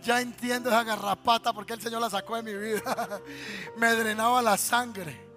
[0.04, 3.22] Ya entiendo esa garrapata porque el Señor la sacó de mi vida.
[3.78, 5.29] Me drenaba la sangre.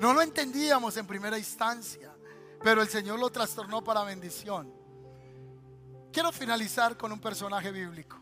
[0.00, 2.10] No lo entendíamos en primera instancia,
[2.62, 4.72] pero el Señor lo trastornó para bendición.
[6.10, 8.18] Quiero finalizar con un personaje bíblico.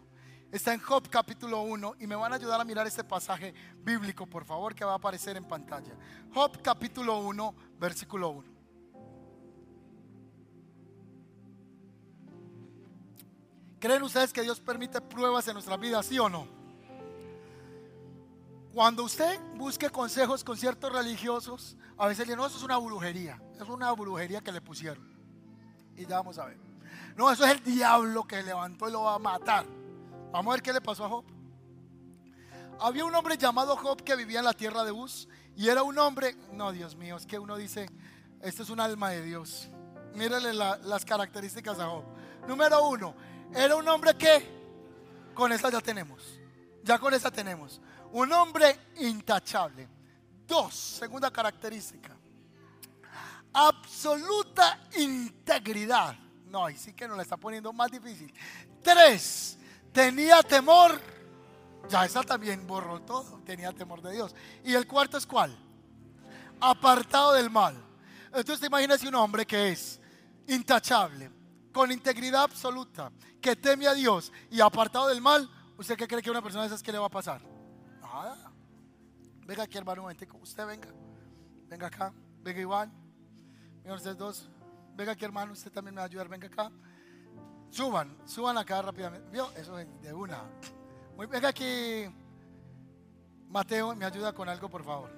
[0.51, 4.27] Está en Job capítulo 1 y me van a ayudar a mirar este pasaje bíblico,
[4.27, 5.95] por favor, que va a aparecer en pantalla.
[6.35, 8.49] Job capítulo 1, versículo 1.
[13.79, 16.58] ¿Creen ustedes que Dios permite pruebas en nuestra vida, sí o no?
[18.73, 23.41] Cuando usted busque consejos con ciertos religiosos, a veces le no, eso es una brujería,
[23.61, 25.17] es una brujería que le pusieron.
[25.97, 26.59] Y ya vamos a ver.
[27.17, 29.67] No, eso es el diablo que levantó y lo va a matar.
[30.31, 31.25] Vamos a ver qué le pasó a Job.
[32.81, 35.99] Había un hombre llamado Job que vivía en la tierra de Uz y era un
[35.99, 37.91] hombre, no Dios mío, es que uno dice,
[38.41, 39.69] este es un alma de Dios.
[40.15, 42.05] Mírale las características a Job.
[42.47, 43.15] Número uno,
[43.53, 44.47] era un hombre que,
[45.35, 46.38] con esa ya tenemos,
[46.83, 47.81] ya con esa tenemos.
[48.13, 49.89] Un hombre intachable.
[50.47, 52.17] Dos, segunda característica.
[53.53, 56.17] Absoluta integridad.
[56.47, 58.33] No, ahí sí que nos la está poniendo más difícil.
[58.83, 59.59] Tres,
[59.93, 61.01] tenía temor.
[61.89, 63.41] Ya esa también borró todo.
[63.45, 64.35] Tenía temor de Dios.
[64.65, 65.57] Y el cuarto es cuál?
[66.61, 67.89] Apartado del mal.
[68.33, 70.01] Entonces te un hombre que es
[70.49, 71.31] intachable,
[71.73, 73.11] con integridad absoluta,
[73.41, 76.65] que teme a Dios y apartado del mal, ¿usted qué cree que a una persona
[76.65, 77.41] de esas que le va a pasar?
[78.03, 78.53] Nada.
[79.47, 80.89] Venga aquí, hermano, un Usted venga.
[81.69, 82.13] Venga acá.
[82.43, 82.93] Venga, Iván.
[83.83, 84.51] Venga ustedes dos.
[84.95, 85.53] Venga aquí, hermano.
[85.53, 86.29] Usted también me va a ayudar.
[86.29, 86.71] Venga acá.
[87.71, 88.17] Suban.
[88.27, 89.29] Suban acá rápidamente.
[89.31, 89.51] ¿Vio?
[89.53, 90.43] Eso es de una.
[91.17, 92.05] Venga aquí.
[93.49, 95.11] Mateo, me ayuda con algo, por favor.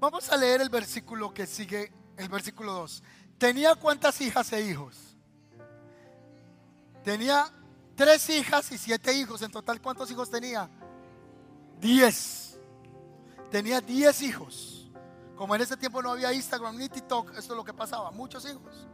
[0.00, 3.02] Vamos a leer el versículo que sigue, el versículo 2.
[3.38, 5.16] ¿Tenía cuántas hijas e hijos?
[7.04, 7.50] Tenía
[7.96, 9.42] tres hijas y siete hijos.
[9.42, 10.68] En total, ¿cuántos hijos tenía?
[11.80, 12.58] Diez.
[13.50, 14.90] Tenía diez hijos.
[15.34, 18.10] Como en ese tiempo no había Instagram ni TikTok, esto es lo que pasaba.
[18.10, 18.86] Muchos hijos.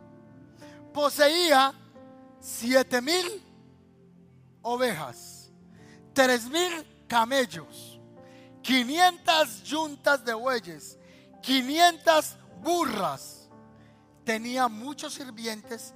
[0.93, 1.73] Poseía
[2.41, 3.43] siete mil
[4.63, 5.51] ovejas,
[6.13, 8.01] tres mil camellos,
[8.63, 10.99] 500 yuntas de bueyes,
[11.43, 13.49] 500 burras.
[14.25, 15.95] Tenía muchos sirvientes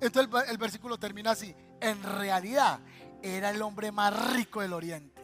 [0.00, 1.54] entonces el, versículo termina así.
[1.84, 2.80] En realidad
[3.22, 5.22] era el hombre más rico del oriente.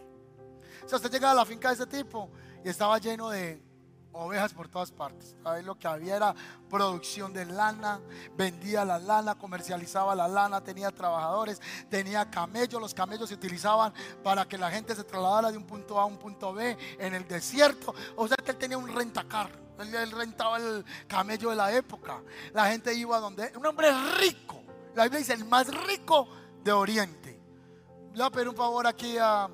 [0.84, 2.28] O sea, usted llega a la finca de ese tipo
[2.62, 3.62] y estaba lleno de
[4.12, 5.36] ovejas por todas partes.
[5.42, 6.34] Ahí lo que había era
[6.68, 7.98] producción de lana,
[8.36, 12.78] vendía la lana, comercializaba la lana, tenía trabajadores, tenía camellos.
[12.78, 16.04] Los camellos se utilizaban para que la gente se trasladara de un punto A a
[16.04, 17.94] un punto B en el desierto.
[18.16, 19.50] O sea que él tenía un rentacar.
[19.78, 22.20] Él, rentaba el camello de la época.
[22.52, 23.50] La gente iba a donde.
[23.56, 24.60] Un hombre rico.
[24.94, 26.28] La Biblia dice el más rico
[26.62, 27.40] de Oriente.
[28.12, 29.48] Le voy a pedir un favor aquí a.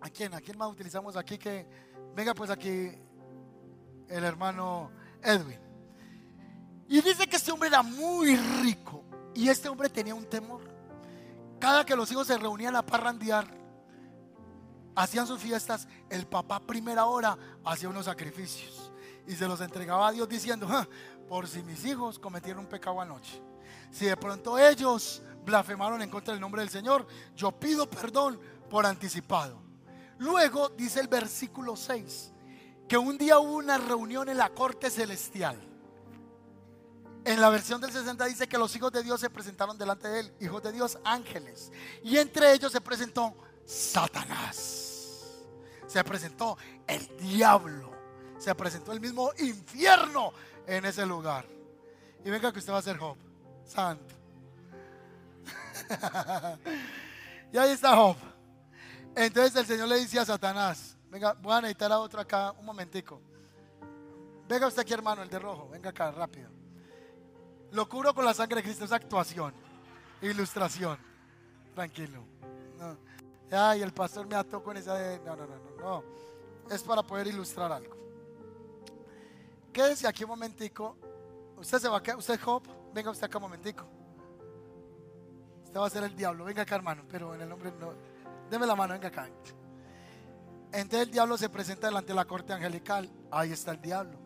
[0.00, 0.34] ¿A quién?
[0.34, 1.38] ¿A quién más utilizamos aquí?
[1.38, 1.66] Que
[2.14, 2.90] venga, pues aquí
[4.08, 4.90] el hermano
[5.22, 5.58] Edwin.
[6.88, 9.02] Y dice que este hombre era muy rico.
[9.34, 10.60] Y este hombre tenía un temor.
[11.58, 13.46] Cada que los hijos se reunían a parrandear,
[14.94, 18.92] hacían sus fiestas, el papá primera hora hacía unos sacrificios.
[19.26, 20.68] Y se los entregaba a Dios diciendo,
[21.28, 23.42] por si mis hijos cometieron un pecado anoche.
[23.90, 28.86] Si de pronto ellos blasfemaron en contra del nombre del Señor, yo pido perdón por
[28.86, 29.62] anticipado.
[30.18, 32.32] Luego dice el versículo 6,
[32.88, 35.60] que un día hubo una reunión en la corte celestial
[37.24, 40.20] en la versión del 60 dice que los hijos de Dios se presentaron delante de
[40.20, 41.72] él, hijos de Dios, ángeles.
[42.02, 45.32] Y entre ellos se presentó Satanás.
[45.86, 47.92] Se presentó el diablo.
[48.38, 50.32] Se presentó el mismo infierno
[50.66, 51.46] en ese lugar.
[52.24, 53.16] Y venga que usted va a ser Job,
[53.64, 54.14] santo.
[57.52, 58.16] y ahí está Job.
[59.14, 62.64] Entonces el Señor le dice a Satanás, venga, voy a necesitar a otro acá un
[62.64, 63.20] momentico.
[64.48, 66.50] Venga usted aquí hermano, el de rojo, venga acá rápido.
[67.70, 69.54] Lo cubro con la sangre de Cristo, es actuación,
[70.20, 70.98] ilustración.
[71.74, 72.24] Tranquilo.
[72.78, 72.96] No.
[73.50, 75.18] Ay, el pastor me ató con esa de...
[75.20, 76.04] No, no, no, no, no.
[76.70, 77.96] Es para poder ilustrar algo.
[79.72, 80.96] Quédese aquí un momentico.
[81.56, 83.84] Usted se va a quedar, usted Job, venga usted acá un momentico.
[85.74, 87.94] Usted va a ser el diablo, venga acá hermano, pero en el nombre no.
[88.48, 89.28] Deme la mano, venga acá.
[90.70, 93.10] Entonces el diablo se presenta delante de la corte angelical.
[93.28, 94.16] Ahí está el diablo.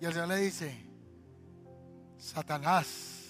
[0.00, 0.86] Y el Señor le dice,
[2.16, 3.26] Satanás,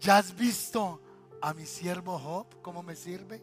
[0.00, 1.00] ¿ya has visto
[1.40, 3.40] a mi siervo Job cómo me sirve?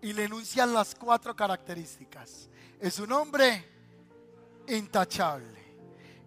[0.00, 2.48] Y le enuncian las cuatro características.
[2.78, 3.68] Es un hombre
[4.68, 5.58] intachable.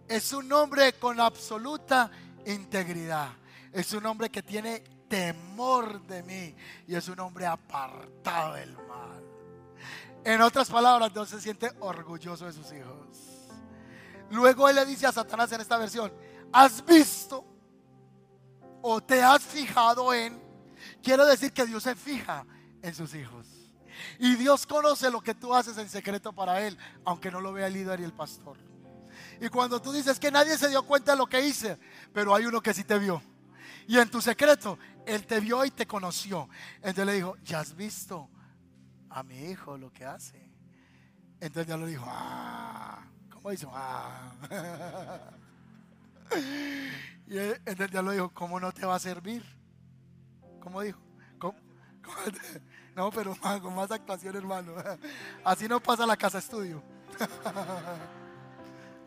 [0.06, 2.10] Es un hombre con absoluta
[2.44, 3.30] integridad.
[3.72, 6.54] Es un hombre que tiene temor de mí.
[6.88, 9.22] Y es un hombre apartado del mal.
[10.24, 13.18] En otras palabras, Dios se siente orgulloso de sus hijos.
[14.30, 16.10] Luego él le dice a Satanás en esta versión,
[16.50, 17.44] has visto
[18.80, 20.42] o te has fijado en,
[21.02, 22.46] quiero decir que Dios se fija
[22.80, 23.46] en sus hijos.
[24.18, 27.66] Y Dios conoce lo que tú haces en secreto para Él, aunque no lo vea
[27.66, 28.56] el líder y el pastor.
[29.42, 31.78] Y cuando tú dices que nadie se dio cuenta de lo que hice,
[32.14, 33.22] pero hay uno que sí te vio.
[33.86, 36.48] Y en tu secreto, Él te vio y te conoció.
[36.76, 38.28] Entonces le dijo, ya has visto
[39.10, 40.50] a mi hijo lo que hace.
[41.40, 43.70] Entonces ya lo dijo, ah, ¿cómo hizo?
[43.72, 44.32] Ah.
[47.26, 49.42] Y entonces ya lo dijo, ¿cómo no te va a servir?
[50.60, 51.00] ¿Cómo dijo?
[52.94, 54.74] No, pero con más actuación, hermano.
[55.44, 56.82] Así no pasa la casa estudio.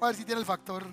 [0.02, 0.92] A ver si tiene el factor.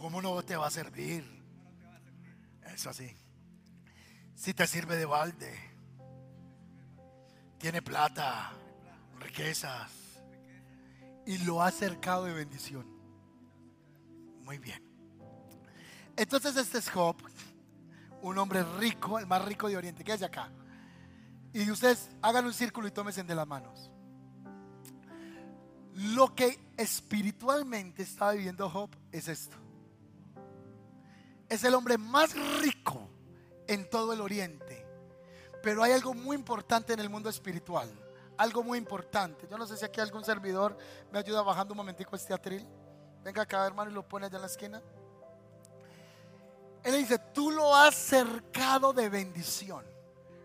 [0.00, 1.22] ¿Cómo no te va a servir?
[2.74, 3.14] Eso así.
[4.34, 5.54] Si te sirve de balde,
[7.58, 8.50] tiene plata,
[9.18, 9.90] riquezas
[11.26, 12.86] y lo ha cercado de bendición.
[14.42, 14.82] Muy bien.
[16.16, 17.16] Entonces este es Job,
[18.22, 20.02] un hombre rico, el más rico de Oriente.
[20.02, 20.50] ¿Qué es acá?
[21.52, 23.90] Y ustedes hagan un círculo y tómense de las manos.
[25.92, 29.69] Lo que espiritualmente está viviendo Job es esto.
[31.50, 33.10] Es el hombre más rico
[33.66, 34.86] en todo el Oriente.
[35.62, 37.90] Pero hay algo muy importante en el mundo espiritual
[38.40, 39.46] algo muy importante.
[39.50, 40.74] Yo no sé si aquí algún servidor
[41.12, 42.66] me ayuda bajando un momentico este atril.
[43.22, 44.82] Venga acá, hermano, y lo pone allá en la esquina.
[46.82, 49.84] Él dice, tú lo has cercado de bendición.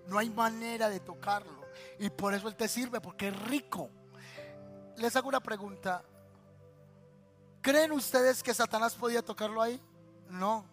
[0.08, 1.64] No hay manera de tocarlo.
[1.98, 3.90] Y por eso Él te sirve, porque es rico.
[4.98, 6.04] Les hago una pregunta.
[7.62, 9.82] ¿Creen ustedes que Satanás podía tocarlo ahí?
[10.28, 10.66] No.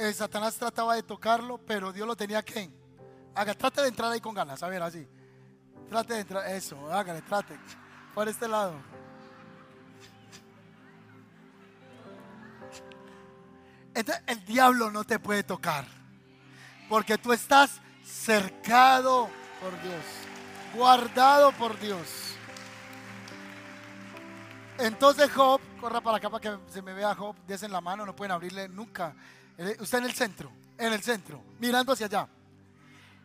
[0.00, 2.70] El Satanás trataba de tocarlo, pero Dios lo tenía que...
[3.34, 4.62] Haga, trate de entrar ahí con ganas.
[4.62, 5.06] A ver, así.
[5.90, 6.46] Trate de entrar.
[6.50, 7.58] Eso, hágale, trate.
[8.14, 8.72] Por este lado.
[13.92, 15.84] Entonces, el diablo no te puede tocar.
[16.88, 19.28] Porque tú estás cercado
[19.60, 20.02] por Dios.
[20.74, 22.34] Guardado por Dios.
[24.78, 28.16] Entonces Job, corra para acá para que se me vea Job, en la mano, no
[28.16, 29.14] pueden abrirle nunca.
[29.78, 32.28] Usted en el centro, en el centro, mirando hacia allá.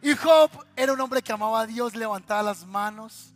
[0.01, 3.33] Y Job era un hombre que amaba a Dios, levantaba las manos,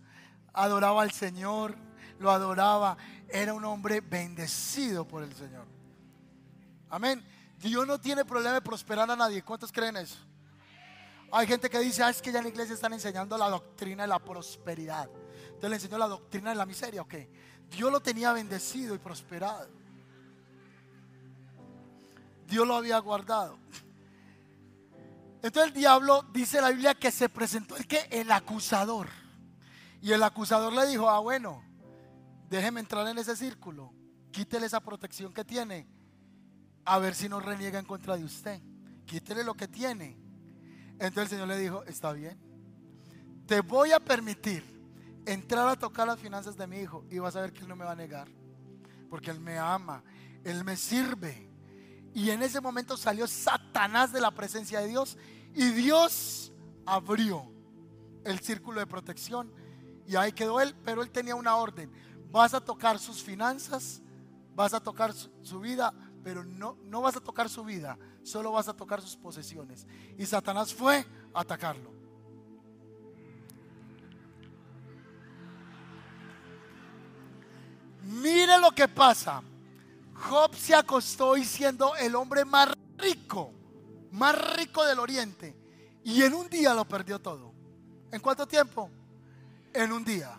[0.53, 1.75] adoraba al Señor,
[2.19, 2.97] lo adoraba.
[3.27, 5.65] Era un hombre bendecido por el Señor.
[6.89, 7.23] Amén.
[7.59, 9.43] Dios no tiene problema de prosperar a nadie.
[9.43, 10.17] ¿Cuántos creen eso?
[11.31, 14.03] Hay gente que dice, ah, es que ya en la iglesia están enseñando la doctrina
[14.03, 15.09] de la prosperidad.
[15.45, 17.13] Entonces le enseñó la doctrina de la miseria, ok.
[17.69, 19.67] Dios lo tenía bendecido y prosperado.
[22.49, 23.57] Dios lo había guardado.
[25.41, 29.07] Entonces el diablo dice la Biblia que se presentó el que el acusador.
[30.01, 31.63] Y el acusador le dijo, ah bueno,
[32.49, 33.93] déjeme entrar en ese círculo,
[34.31, 35.87] quítele esa protección que tiene,
[36.85, 38.61] a ver si no reniega en contra de usted.
[39.05, 40.17] Quítele lo que tiene.
[40.93, 42.39] Entonces el Señor le dijo, está bien,
[43.45, 44.63] te voy a permitir
[45.25, 47.75] entrar a tocar las finanzas de mi hijo y vas a ver que él no
[47.75, 48.27] me va a negar,
[49.09, 50.03] porque él me ama,
[50.43, 51.48] él me sirve.
[52.19, 55.17] Y en ese momento salió Satanás de la presencia de Dios
[55.55, 56.51] y Dios
[56.85, 57.49] abrió
[58.25, 59.53] el círculo de protección
[60.05, 61.89] y ahí quedó él, pero él tenía una orden.
[62.29, 64.01] Vas a tocar sus finanzas,
[64.53, 68.67] vas a tocar su vida, pero no, no vas a tocar su vida, solo vas
[68.67, 69.87] a tocar sus posesiones.
[70.17, 71.93] Y Satanás fue a atacarlo.
[78.03, 79.41] Mire lo que pasa.
[80.19, 83.53] Job se acostó y siendo el hombre más rico,
[84.11, 85.55] más rico del oriente.
[86.03, 87.53] Y en un día lo perdió todo.
[88.11, 88.89] ¿En cuánto tiempo?
[89.73, 90.37] En un día.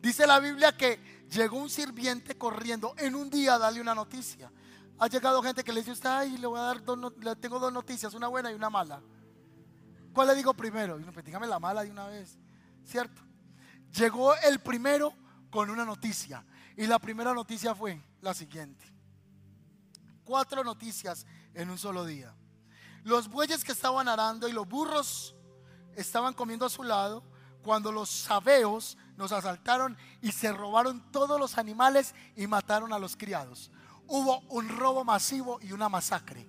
[0.00, 4.52] Dice la Biblia que llegó un sirviente corriendo en un día a darle una noticia.
[4.98, 7.58] Ha llegado gente que le dice usted, ay, le voy a dar dos, le tengo
[7.58, 9.00] dos noticias, una buena y una mala.
[10.12, 10.98] ¿Cuál le digo primero?
[11.12, 12.36] Pues dígame la mala de una vez,
[12.84, 13.22] ¿cierto?
[13.92, 15.14] Llegó el primero
[15.50, 16.44] con una noticia.
[16.76, 18.97] Y la primera noticia fue la siguiente
[20.28, 21.24] cuatro noticias
[21.54, 22.34] en un solo día.
[23.02, 25.34] Los bueyes que estaban arando y los burros
[25.96, 27.24] estaban comiendo a su lado
[27.62, 33.16] cuando los sabeos nos asaltaron y se robaron todos los animales y mataron a los
[33.16, 33.70] criados.
[34.06, 36.46] Hubo un robo masivo y una masacre.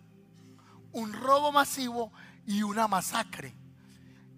[0.91, 2.11] Un robo masivo
[2.45, 3.55] y una masacre.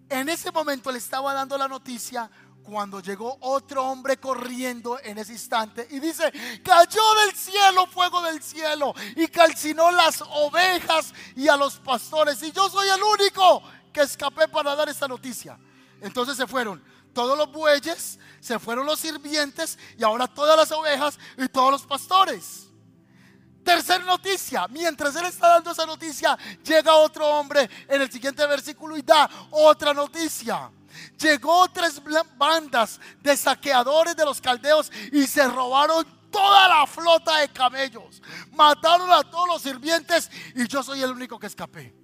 [0.08, 2.30] En ese momento le estaba dando la noticia
[2.64, 6.32] cuando llegó otro hombre corriendo en ese instante y dice,
[6.64, 12.52] cayó del cielo fuego del cielo y calcinó las ovejas y a los pastores y
[12.52, 15.58] yo soy el único que escapé para dar esta noticia.
[16.02, 16.84] Entonces se fueron
[17.14, 21.86] todos los bueyes, se fueron los sirvientes y ahora todas las ovejas y todos los
[21.86, 22.68] pastores.
[23.64, 28.98] Tercera noticia, mientras él está dando esa noticia, llega otro hombre en el siguiente versículo
[28.98, 30.72] y da otra noticia.
[31.20, 32.02] Llegó tres
[32.38, 38.22] bandas de saqueadores de los caldeos y se robaron toda la flota de camellos.
[38.52, 42.01] Mataron a todos los sirvientes y yo soy el único que escapé.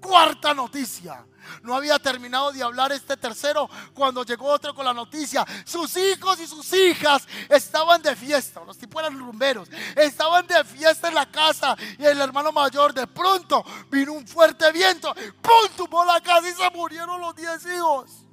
[0.00, 1.26] Cuarta noticia.
[1.62, 5.44] No había terminado de hablar este tercero cuando llegó otro con la noticia.
[5.64, 8.62] Sus hijos y sus hijas estaban de fiesta.
[8.64, 9.68] Los tipos eran rumberos.
[9.96, 11.76] Estaban de fiesta en la casa.
[11.98, 15.14] Y el hermano mayor de pronto vino un fuerte viento.
[15.14, 15.70] ¡Pum!
[15.76, 18.26] Tumbó la casa y se murieron los diez hijos.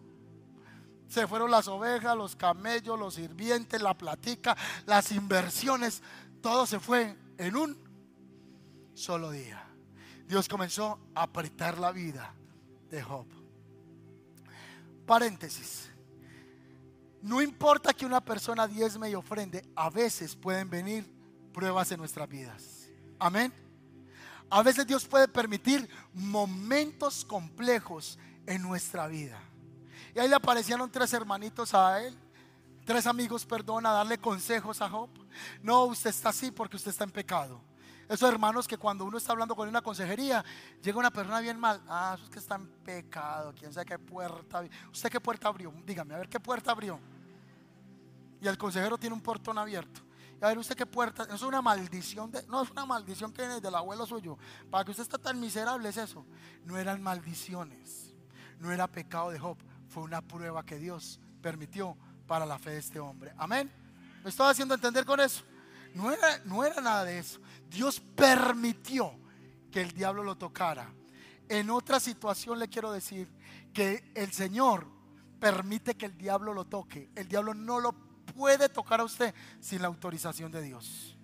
[1.08, 6.02] Se fueron las ovejas, los camellos, los sirvientes, la platica, las inversiones.
[6.42, 9.63] Todo se fue en un solo día.
[10.34, 12.34] Dios comenzó a apretar la vida
[12.90, 13.28] de Job.
[15.06, 15.92] Paréntesis.
[17.22, 21.08] No importa que una persona diezme y ofrende, a veces pueden venir
[21.54, 22.90] pruebas en nuestras vidas.
[23.20, 23.54] Amén.
[24.50, 28.18] A veces Dios puede permitir momentos complejos
[28.48, 29.40] en nuestra vida.
[30.16, 32.18] Y ahí le aparecieron tres hermanitos a él,
[32.86, 35.12] tres amigos, perdón, a darle consejos a Job.
[35.62, 37.62] No, usted está así porque usted está en pecado.
[38.14, 40.46] Esos hermanos que cuando uno está hablando con una consejería,
[40.84, 41.82] llega una persona bien mal.
[41.88, 43.56] Ah, eso es que está en pecado.
[43.58, 44.64] Quién sabe qué puerta.
[44.92, 45.74] ¿Usted qué puerta abrió?
[45.84, 47.00] Dígame, a ver qué puerta abrió.
[48.40, 50.02] Y el consejero tiene un portón abierto.
[50.40, 51.24] A ver, usted qué puerta.
[51.24, 52.30] Eso es una maldición.
[52.30, 54.38] De, no, es una maldición que viene del abuelo suyo.
[54.70, 56.24] Para que usted esté tan miserable es eso.
[56.66, 58.14] No eran maldiciones.
[58.60, 59.58] No era pecado de Job.
[59.88, 61.98] Fue una prueba que Dios permitió
[62.28, 63.34] para la fe de este hombre.
[63.40, 63.72] Amén.
[64.24, 65.44] ¿Me estaba haciendo entender con eso?
[65.94, 67.40] No era, no era nada de eso.
[67.70, 69.14] Dios permitió
[69.72, 70.90] que el diablo lo tocara.
[71.50, 73.30] En otra situación le quiero decir
[73.74, 74.88] que el Señor
[75.40, 77.10] permite que el diablo lo toque.
[77.16, 77.94] El diablo no lo
[78.36, 81.18] puede tocar a usted sin la autorización de Dios.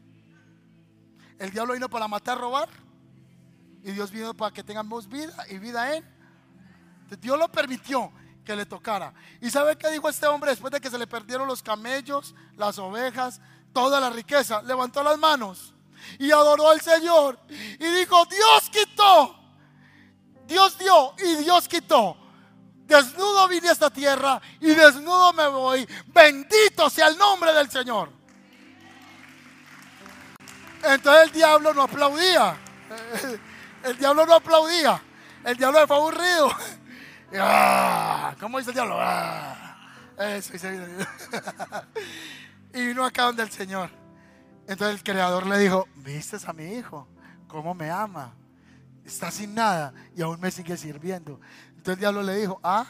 [1.37, 2.69] El diablo vino para matar, robar.
[3.81, 6.03] Y Dios vino para que tengamos vida y vida en.
[7.21, 8.11] Dios lo permitió
[8.43, 9.13] que le tocara.
[9.41, 12.77] ¿Y sabe qué dijo este hombre después de que se le perdieron los camellos, las
[12.77, 13.39] ovejas,
[13.73, 15.73] toda la riqueza, levantó las manos
[16.17, 19.35] y adoró al Señor y dijo, Dios quitó,
[20.45, 22.17] Dios dio y Dios quitó.
[22.85, 25.87] Desnudo vine a esta tierra y desnudo me voy.
[26.07, 28.11] Bendito sea el nombre del Señor.
[30.83, 32.57] Entonces el diablo no aplaudía.
[33.83, 35.01] El diablo no aplaudía.
[35.45, 36.51] El diablo fue aburrido.
[37.31, 38.97] Ah, ¿Cómo dice el diablo?
[38.99, 39.79] Ah,
[40.17, 40.51] eso,
[42.73, 43.89] y vino acá donde el Señor.
[44.67, 47.07] Entonces el creador le dijo, ¿viste a mi hijo?
[47.47, 48.33] ¿Cómo me ama?
[49.03, 51.39] Está sin nada y aún me sigue sirviendo.
[51.69, 52.85] Entonces el diablo le dijo, ah,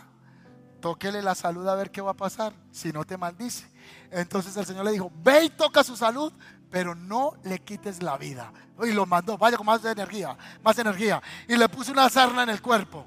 [0.81, 3.69] tóquele la salud a ver qué va a pasar, si no te maldice.
[4.11, 6.33] Entonces el Señor le dijo, ve y toca su salud,
[6.69, 8.51] pero no le quites la vida.
[8.83, 11.21] Y lo mandó, vaya con más energía, más energía.
[11.47, 13.05] Y le puso una sarna en el cuerpo.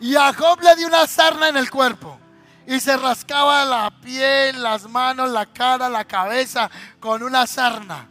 [0.00, 2.18] Y a Job le dio una sarna en el cuerpo.
[2.66, 8.08] Y se rascaba la piel, las manos, la cara, la cabeza con una sarna.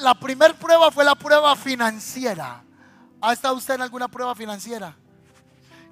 [0.00, 2.62] la primera prueba fue la prueba financiera.
[3.20, 4.94] ¿Ha estado usted en alguna prueba financiera?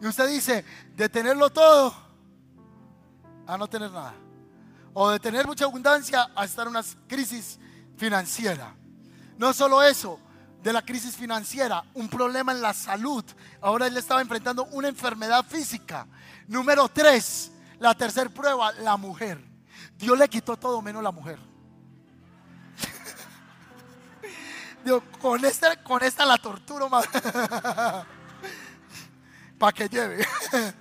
[0.00, 0.64] Y usted dice,
[0.94, 1.94] de tenerlo todo
[3.46, 4.14] a no tener nada.
[4.92, 7.58] O de tener mucha abundancia a estar en una crisis
[7.96, 8.74] financiera.
[9.38, 10.18] No solo eso,
[10.62, 13.24] de la crisis financiera, un problema en la salud.
[13.60, 16.06] Ahora él estaba enfrentando una enfermedad física.
[16.48, 19.38] Número tres, la tercera prueba, la mujer.
[19.98, 21.38] Dios le quitó todo menos la mujer.
[24.84, 27.06] Dios, con esta, con esta la torturo más.
[29.58, 30.26] Para que lleve.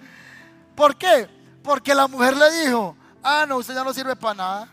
[0.75, 1.29] ¿Por qué?
[1.63, 4.67] Porque la mujer le dijo, ah, no, usted ya no sirve para nada.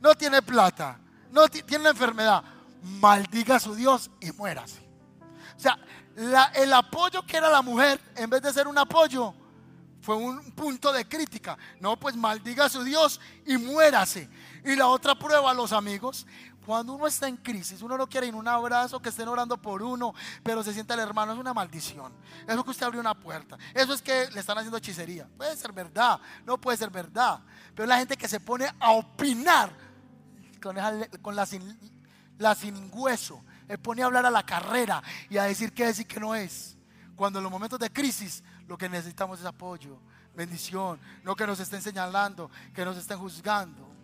[0.00, 0.98] No tiene plata.
[1.30, 2.42] No tiene una enfermedad
[2.82, 4.82] maldiga a su Dios y muérase.
[5.56, 5.78] O sea,
[6.54, 9.34] el apoyo que era la mujer, en vez de ser un apoyo,
[10.04, 11.56] fue un punto de crítica.
[11.80, 14.28] No, pues maldiga a su Dios y muérase.
[14.64, 16.26] Y la otra prueba, los amigos,
[16.66, 19.82] cuando uno está en crisis, uno no quiere ir un abrazo, que estén orando por
[19.82, 22.12] uno, pero se sienta el hermano, es una maldición.
[22.46, 23.56] Eso que usted abrió una puerta.
[23.72, 25.26] Eso es que le están haciendo hechicería.
[25.36, 27.40] Puede ser verdad, no puede ser verdad.
[27.74, 29.72] Pero la gente que se pone a opinar
[30.60, 30.76] con,
[31.22, 31.46] con la
[32.38, 33.42] la sin hueso.
[33.68, 36.34] Él pone a hablar a la carrera y a decir qué es y qué no
[36.34, 36.73] es.
[37.16, 40.00] Cuando en los momentos de crisis lo que necesitamos es apoyo,
[40.34, 43.94] bendición, no que nos estén señalando, que nos estén juzgando.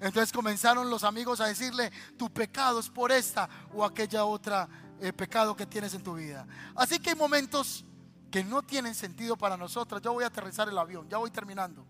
[0.00, 4.68] Entonces comenzaron los amigos a decirle, tu pecado es por esta o aquella otra
[5.00, 6.46] eh, pecado que tienes en tu vida.
[6.74, 7.84] Así que hay momentos
[8.30, 10.00] que no tienen sentido para nosotros.
[10.00, 11.84] Yo voy a aterrizar el avión, ya voy terminando.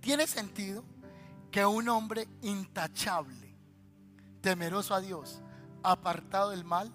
[0.00, 0.84] Tiene sentido
[1.50, 3.54] que un hombre intachable
[4.40, 5.42] temeroso a Dios,
[5.82, 6.90] apartado del mal,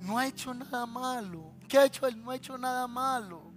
[0.00, 1.52] no ha hecho nada malo.
[1.66, 2.22] ¿Qué ha hecho él?
[2.22, 3.52] No ha hecho nada malo.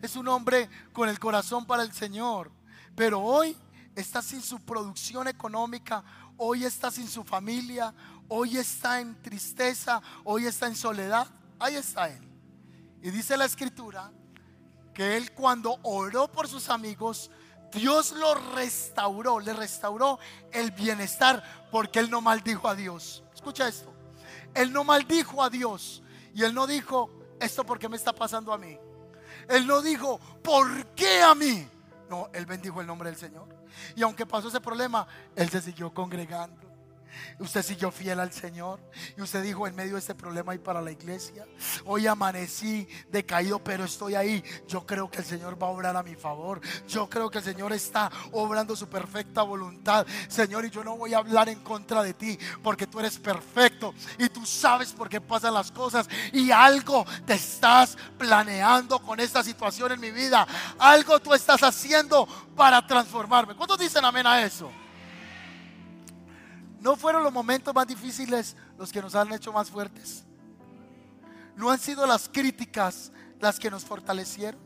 [0.00, 2.50] Es un hombre con el corazón para el Señor.
[2.94, 3.56] Pero hoy
[3.94, 6.04] está sin su producción económica,
[6.36, 7.94] hoy está sin su familia,
[8.28, 11.26] hoy está en tristeza, hoy está en soledad.
[11.58, 12.28] Ahí está él.
[13.02, 14.12] Y dice la escritura
[14.94, 17.30] que él cuando oró por sus amigos,
[17.72, 20.18] Dios lo restauró, le restauró
[20.52, 23.22] el bienestar porque él no maldijo a Dios.
[23.34, 23.92] Escucha esto.
[24.54, 26.02] Él no maldijo a Dios
[26.34, 27.10] y él no dijo,
[27.42, 28.78] esto porque me está pasando a mí.
[29.48, 31.68] Él no dijo, ¿por qué a mí?
[32.08, 33.48] No, él bendijo el nombre del Señor.
[33.96, 36.71] Y aunque pasó ese problema, él se siguió congregando.
[37.38, 38.80] Usted siguió fiel al Señor.
[39.16, 41.46] Y usted dijo en medio de este problema y para la iglesia.
[41.84, 44.42] Hoy amanecí decaído, pero estoy ahí.
[44.66, 46.60] Yo creo que el Señor va a obrar a mi favor.
[46.88, 50.06] Yo creo que el Señor está obrando su perfecta voluntad.
[50.28, 53.94] Señor, y yo no voy a hablar en contra de ti porque tú eres perfecto
[54.18, 56.08] y tú sabes por qué pasan las cosas.
[56.32, 60.46] Y algo te estás planeando con esta situación en mi vida.
[60.78, 63.54] Algo tú estás haciendo para transformarme.
[63.54, 64.70] ¿Cuántos dicen amén a eso?
[66.82, 70.24] ¿No fueron los momentos más difíciles los que nos han hecho más fuertes?
[71.54, 74.60] ¿No han sido las críticas las que nos fortalecieron?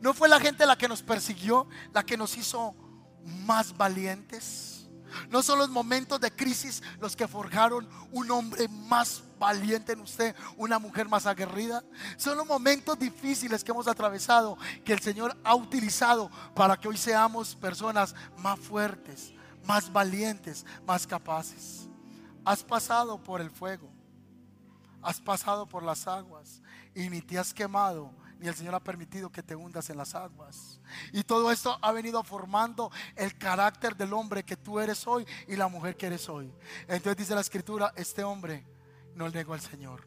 [0.00, 2.76] ¿No fue la gente la que nos persiguió, la que nos hizo
[3.24, 4.86] más valientes?
[5.28, 10.36] ¿No son los momentos de crisis los que forjaron un hombre más valiente en usted,
[10.56, 11.82] una mujer más aguerrida?
[12.16, 16.96] Son los momentos difíciles que hemos atravesado que el Señor ha utilizado para que hoy
[16.96, 19.32] seamos personas más fuertes,
[19.64, 21.88] más valientes, más capaces.
[22.44, 23.90] Has pasado por el fuego,
[25.02, 26.62] has pasado por las aguas
[26.94, 30.14] y ni te has quemado, ni el Señor ha permitido que te hundas en las
[30.14, 30.80] aguas.
[31.12, 35.56] Y todo esto ha venido formando el carácter del hombre que tú eres hoy y
[35.56, 36.52] la mujer que eres hoy.
[36.82, 38.66] Entonces dice la escritura, este hombre
[39.14, 40.06] no negó al Señor.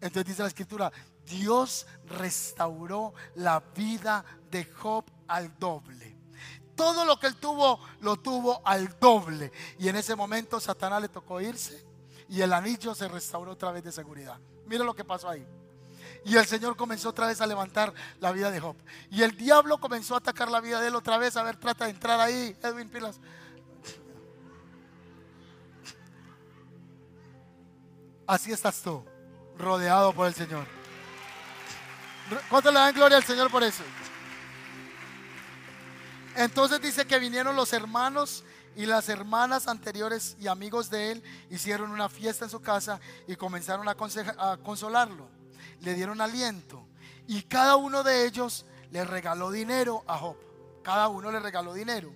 [0.00, 0.92] Entonces dice la escritura,
[1.24, 6.17] Dios restauró la vida de Job al doble
[6.78, 9.50] todo lo que él tuvo, lo tuvo al doble.
[9.80, 11.84] Y en ese momento Satanás le tocó irse
[12.28, 14.38] y el anillo se restauró otra vez de seguridad.
[14.64, 15.44] Mira lo que pasó ahí.
[16.24, 18.76] Y el Señor comenzó otra vez a levantar la vida de Job.
[19.10, 21.36] Y el diablo comenzó a atacar la vida de él otra vez.
[21.36, 23.18] A ver, trata de entrar ahí, Edwin Pilas.
[28.24, 29.04] Así estás tú,
[29.56, 30.64] rodeado por el Señor.
[32.48, 33.82] ¿Cuánto le dan gloria al Señor por eso?
[36.38, 38.44] Entonces dice que vinieron los hermanos
[38.76, 43.34] y las hermanas anteriores y amigos de él hicieron una fiesta en su casa y
[43.34, 43.96] comenzaron a,
[44.58, 45.28] consolarlo.
[45.80, 46.86] Le dieron aliento.
[47.26, 50.36] Y cada uno de ellos le regaló dinero a Job.
[50.84, 52.12] Cada uno le regaló dinero.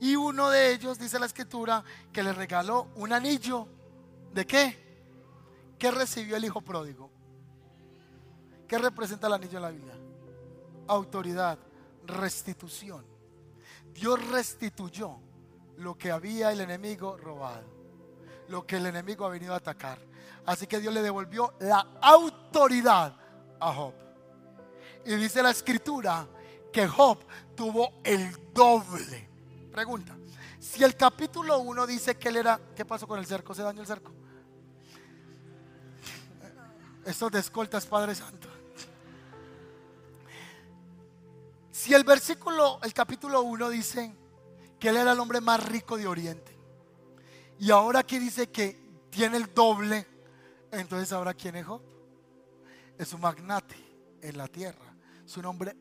[0.00, 3.66] Y uno de ellos, dice la escritura, que le regaló un anillo.
[4.34, 5.74] ¿De qué?
[5.78, 7.10] ¿Qué recibió el hijo pródigo?
[8.68, 9.94] ¿Qué representa el anillo en la Biblia?
[10.88, 11.58] Autoridad,
[12.04, 13.11] restitución.
[13.92, 15.18] Dios restituyó
[15.78, 17.64] lo que había el enemigo robado,
[18.48, 19.98] lo que el enemigo ha venido a atacar.
[20.46, 23.14] Así que Dios le devolvió la autoridad
[23.60, 23.94] a Job.
[25.04, 26.26] Y dice la escritura
[26.72, 27.18] que Job
[27.54, 29.28] tuvo el doble.
[29.72, 30.16] Pregunta,
[30.58, 33.54] si el capítulo 1 dice que él era, ¿qué pasó con el cerco?
[33.54, 34.12] ¿Se dañó el cerco?
[37.04, 38.48] Estos de escoltas, Padre Santo.
[41.82, 44.14] Si el versículo, el capítulo 1 dice
[44.78, 46.56] que él era el hombre más rico de Oriente.
[47.58, 50.06] Y ahora aquí dice que tiene el doble.
[50.70, 51.82] Entonces ahora quién es Job?
[52.96, 53.74] Es un magnate
[54.20, 54.94] en la tierra.
[55.26, 55.76] Es un hombre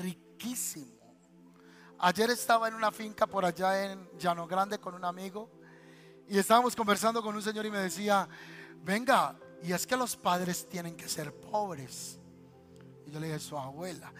[0.00, 0.96] riquísimo.
[1.98, 5.50] Ayer estaba en una finca por allá en Llano Grande con un amigo
[6.30, 8.26] y estábamos conversando con un señor y me decía,
[8.82, 12.18] venga, y es que los padres tienen que ser pobres.
[13.06, 14.10] Y yo le dije, su abuela.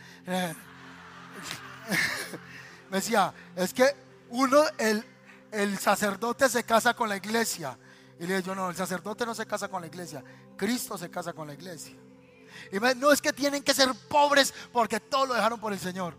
[2.90, 3.94] me decía, es que
[4.30, 5.04] uno, el,
[5.52, 7.78] el sacerdote se casa con la iglesia.
[8.18, 10.22] Y le dije yo, no, el sacerdote no se casa con la iglesia.
[10.56, 11.94] Cristo se casa con la iglesia.
[12.72, 15.78] Y me, no es que tienen que ser pobres porque todos lo dejaron por el
[15.78, 16.16] Señor.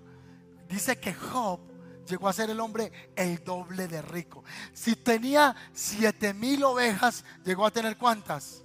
[0.67, 1.59] Dice que Job
[2.07, 4.43] llegó a ser el hombre el doble de rico.
[4.73, 8.63] Si tenía siete mil ovejas, llegó a tener cuántas?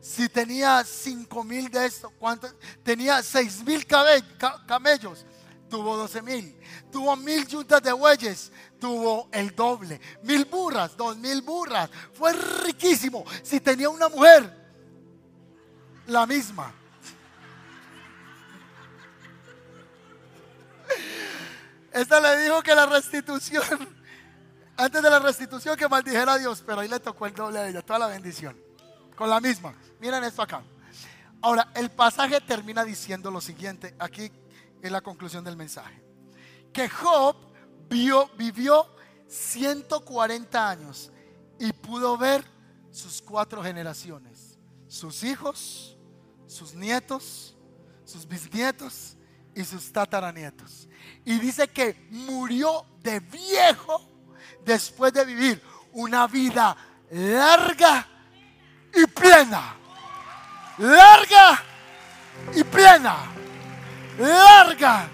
[0.00, 2.54] Si tenía cinco mil de esto, ¿cuántas?
[2.82, 5.26] Tenía seis mil camellos
[5.68, 6.56] tuvo 12 mil.
[6.90, 10.00] Tuvo mil yuntas de bueyes, tuvo el doble.
[10.22, 11.90] Mil burras, dos mil burras.
[12.12, 13.24] Fue riquísimo.
[13.42, 14.52] Si tenía una mujer,
[16.06, 16.74] la misma.
[21.92, 23.96] Esta le dijo que la restitución,
[24.76, 27.82] antes de la restitución que maldijera Dios, pero ahí le tocó el doble a ella,
[27.82, 28.67] toda la bendición.
[29.18, 29.74] Con la misma.
[29.98, 30.62] Miren esto acá.
[31.42, 33.96] Ahora, el pasaje termina diciendo lo siguiente.
[33.98, 34.30] Aquí
[34.80, 36.00] es la conclusión del mensaje.
[36.72, 37.34] Que Job
[37.88, 38.94] vivió
[39.26, 41.10] 140 años
[41.58, 42.44] y pudo ver
[42.92, 44.56] sus cuatro generaciones,
[44.86, 45.98] sus hijos,
[46.46, 47.56] sus nietos,
[48.04, 49.16] sus bisnietos
[49.52, 50.88] y sus tataranietos.
[51.24, 54.00] Y dice que murió de viejo
[54.64, 55.60] después de vivir
[55.92, 56.76] una vida
[57.10, 58.17] larga
[58.94, 59.74] y plena.
[60.78, 61.62] Larga
[62.54, 63.38] y plena
[64.18, 65.08] larga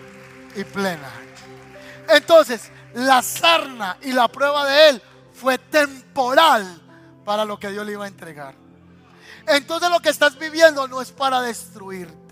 [0.56, 1.10] y plena.
[2.08, 5.02] Entonces, la sarna y la prueba de él
[5.32, 6.82] fue temporal
[7.24, 8.54] para lo que Dios le iba a entregar.
[9.46, 12.23] Entonces lo que estás viviendo no es para destruirte.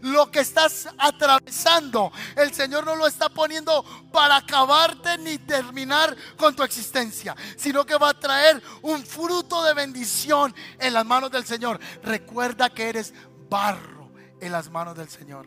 [0.00, 6.56] Lo que estás atravesando, el Señor no lo está poniendo para acabarte ni terminar con
[6.56, 11.44] tu existencia, sino que va a traer un fruto de bendición en las manos del
[11.44, 11.78] Señor.
[12.02, 13.12] Recuerda que eres
[13.48, 15.46] barro en las manos del Señor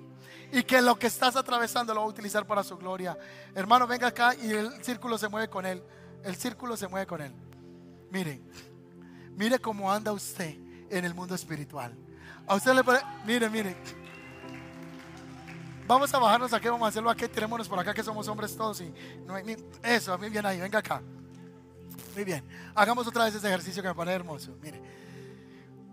[0.51, 3.17] y que lo que estás atravesando lo va a utilizar para su gloria.
[3.53, 5.83] Hermano, venga acá y el círculo se mueve con él.
[6.23, 7.33] El círculo se mueve con él.
[8.09, 8.41] Mire,
[9.35, 10.55] mire cómo anda usted
[10.89, 11.93] en el mundo espiritual.
[12.47, 13.75] A usted le puede, mire, mire.
[15.87, 18.81] Vamos a bajarnos aquí, vamos a hacerlo aquí, tirémonos por acá que somos hombres todos
[18.81, 18.91] y
[19.25, 21.01] no hay, eso, muy bien ahí, venga acá.
[22.15, 22.43] Muy bien.
[22.73, 24.55] Hagamos otra vez ese ejercicio que me parece hermoso.
[24.61, 24.81] Mire.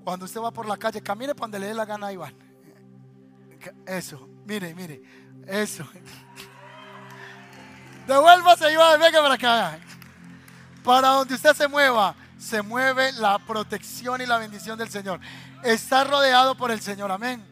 [0.05, 2.34] Cuando usted va por la calle, camine para donde le dé la gana, Iván.
[3.86, 4.28] Eso.
[4.47, 5.03] Mire, mire.
[5.47, 5.84] Eso.
[8.07, 9.01] Devuélvase, Iván.
[9.01, 9.78] Venga para acá.
[10.84, 15.20] Para donde usted se mueva, se mueve la protección y la bendición del Señor.
[15.64, 17.11] Está rodeado por el Señor.
[17.11, 17.51] Amén.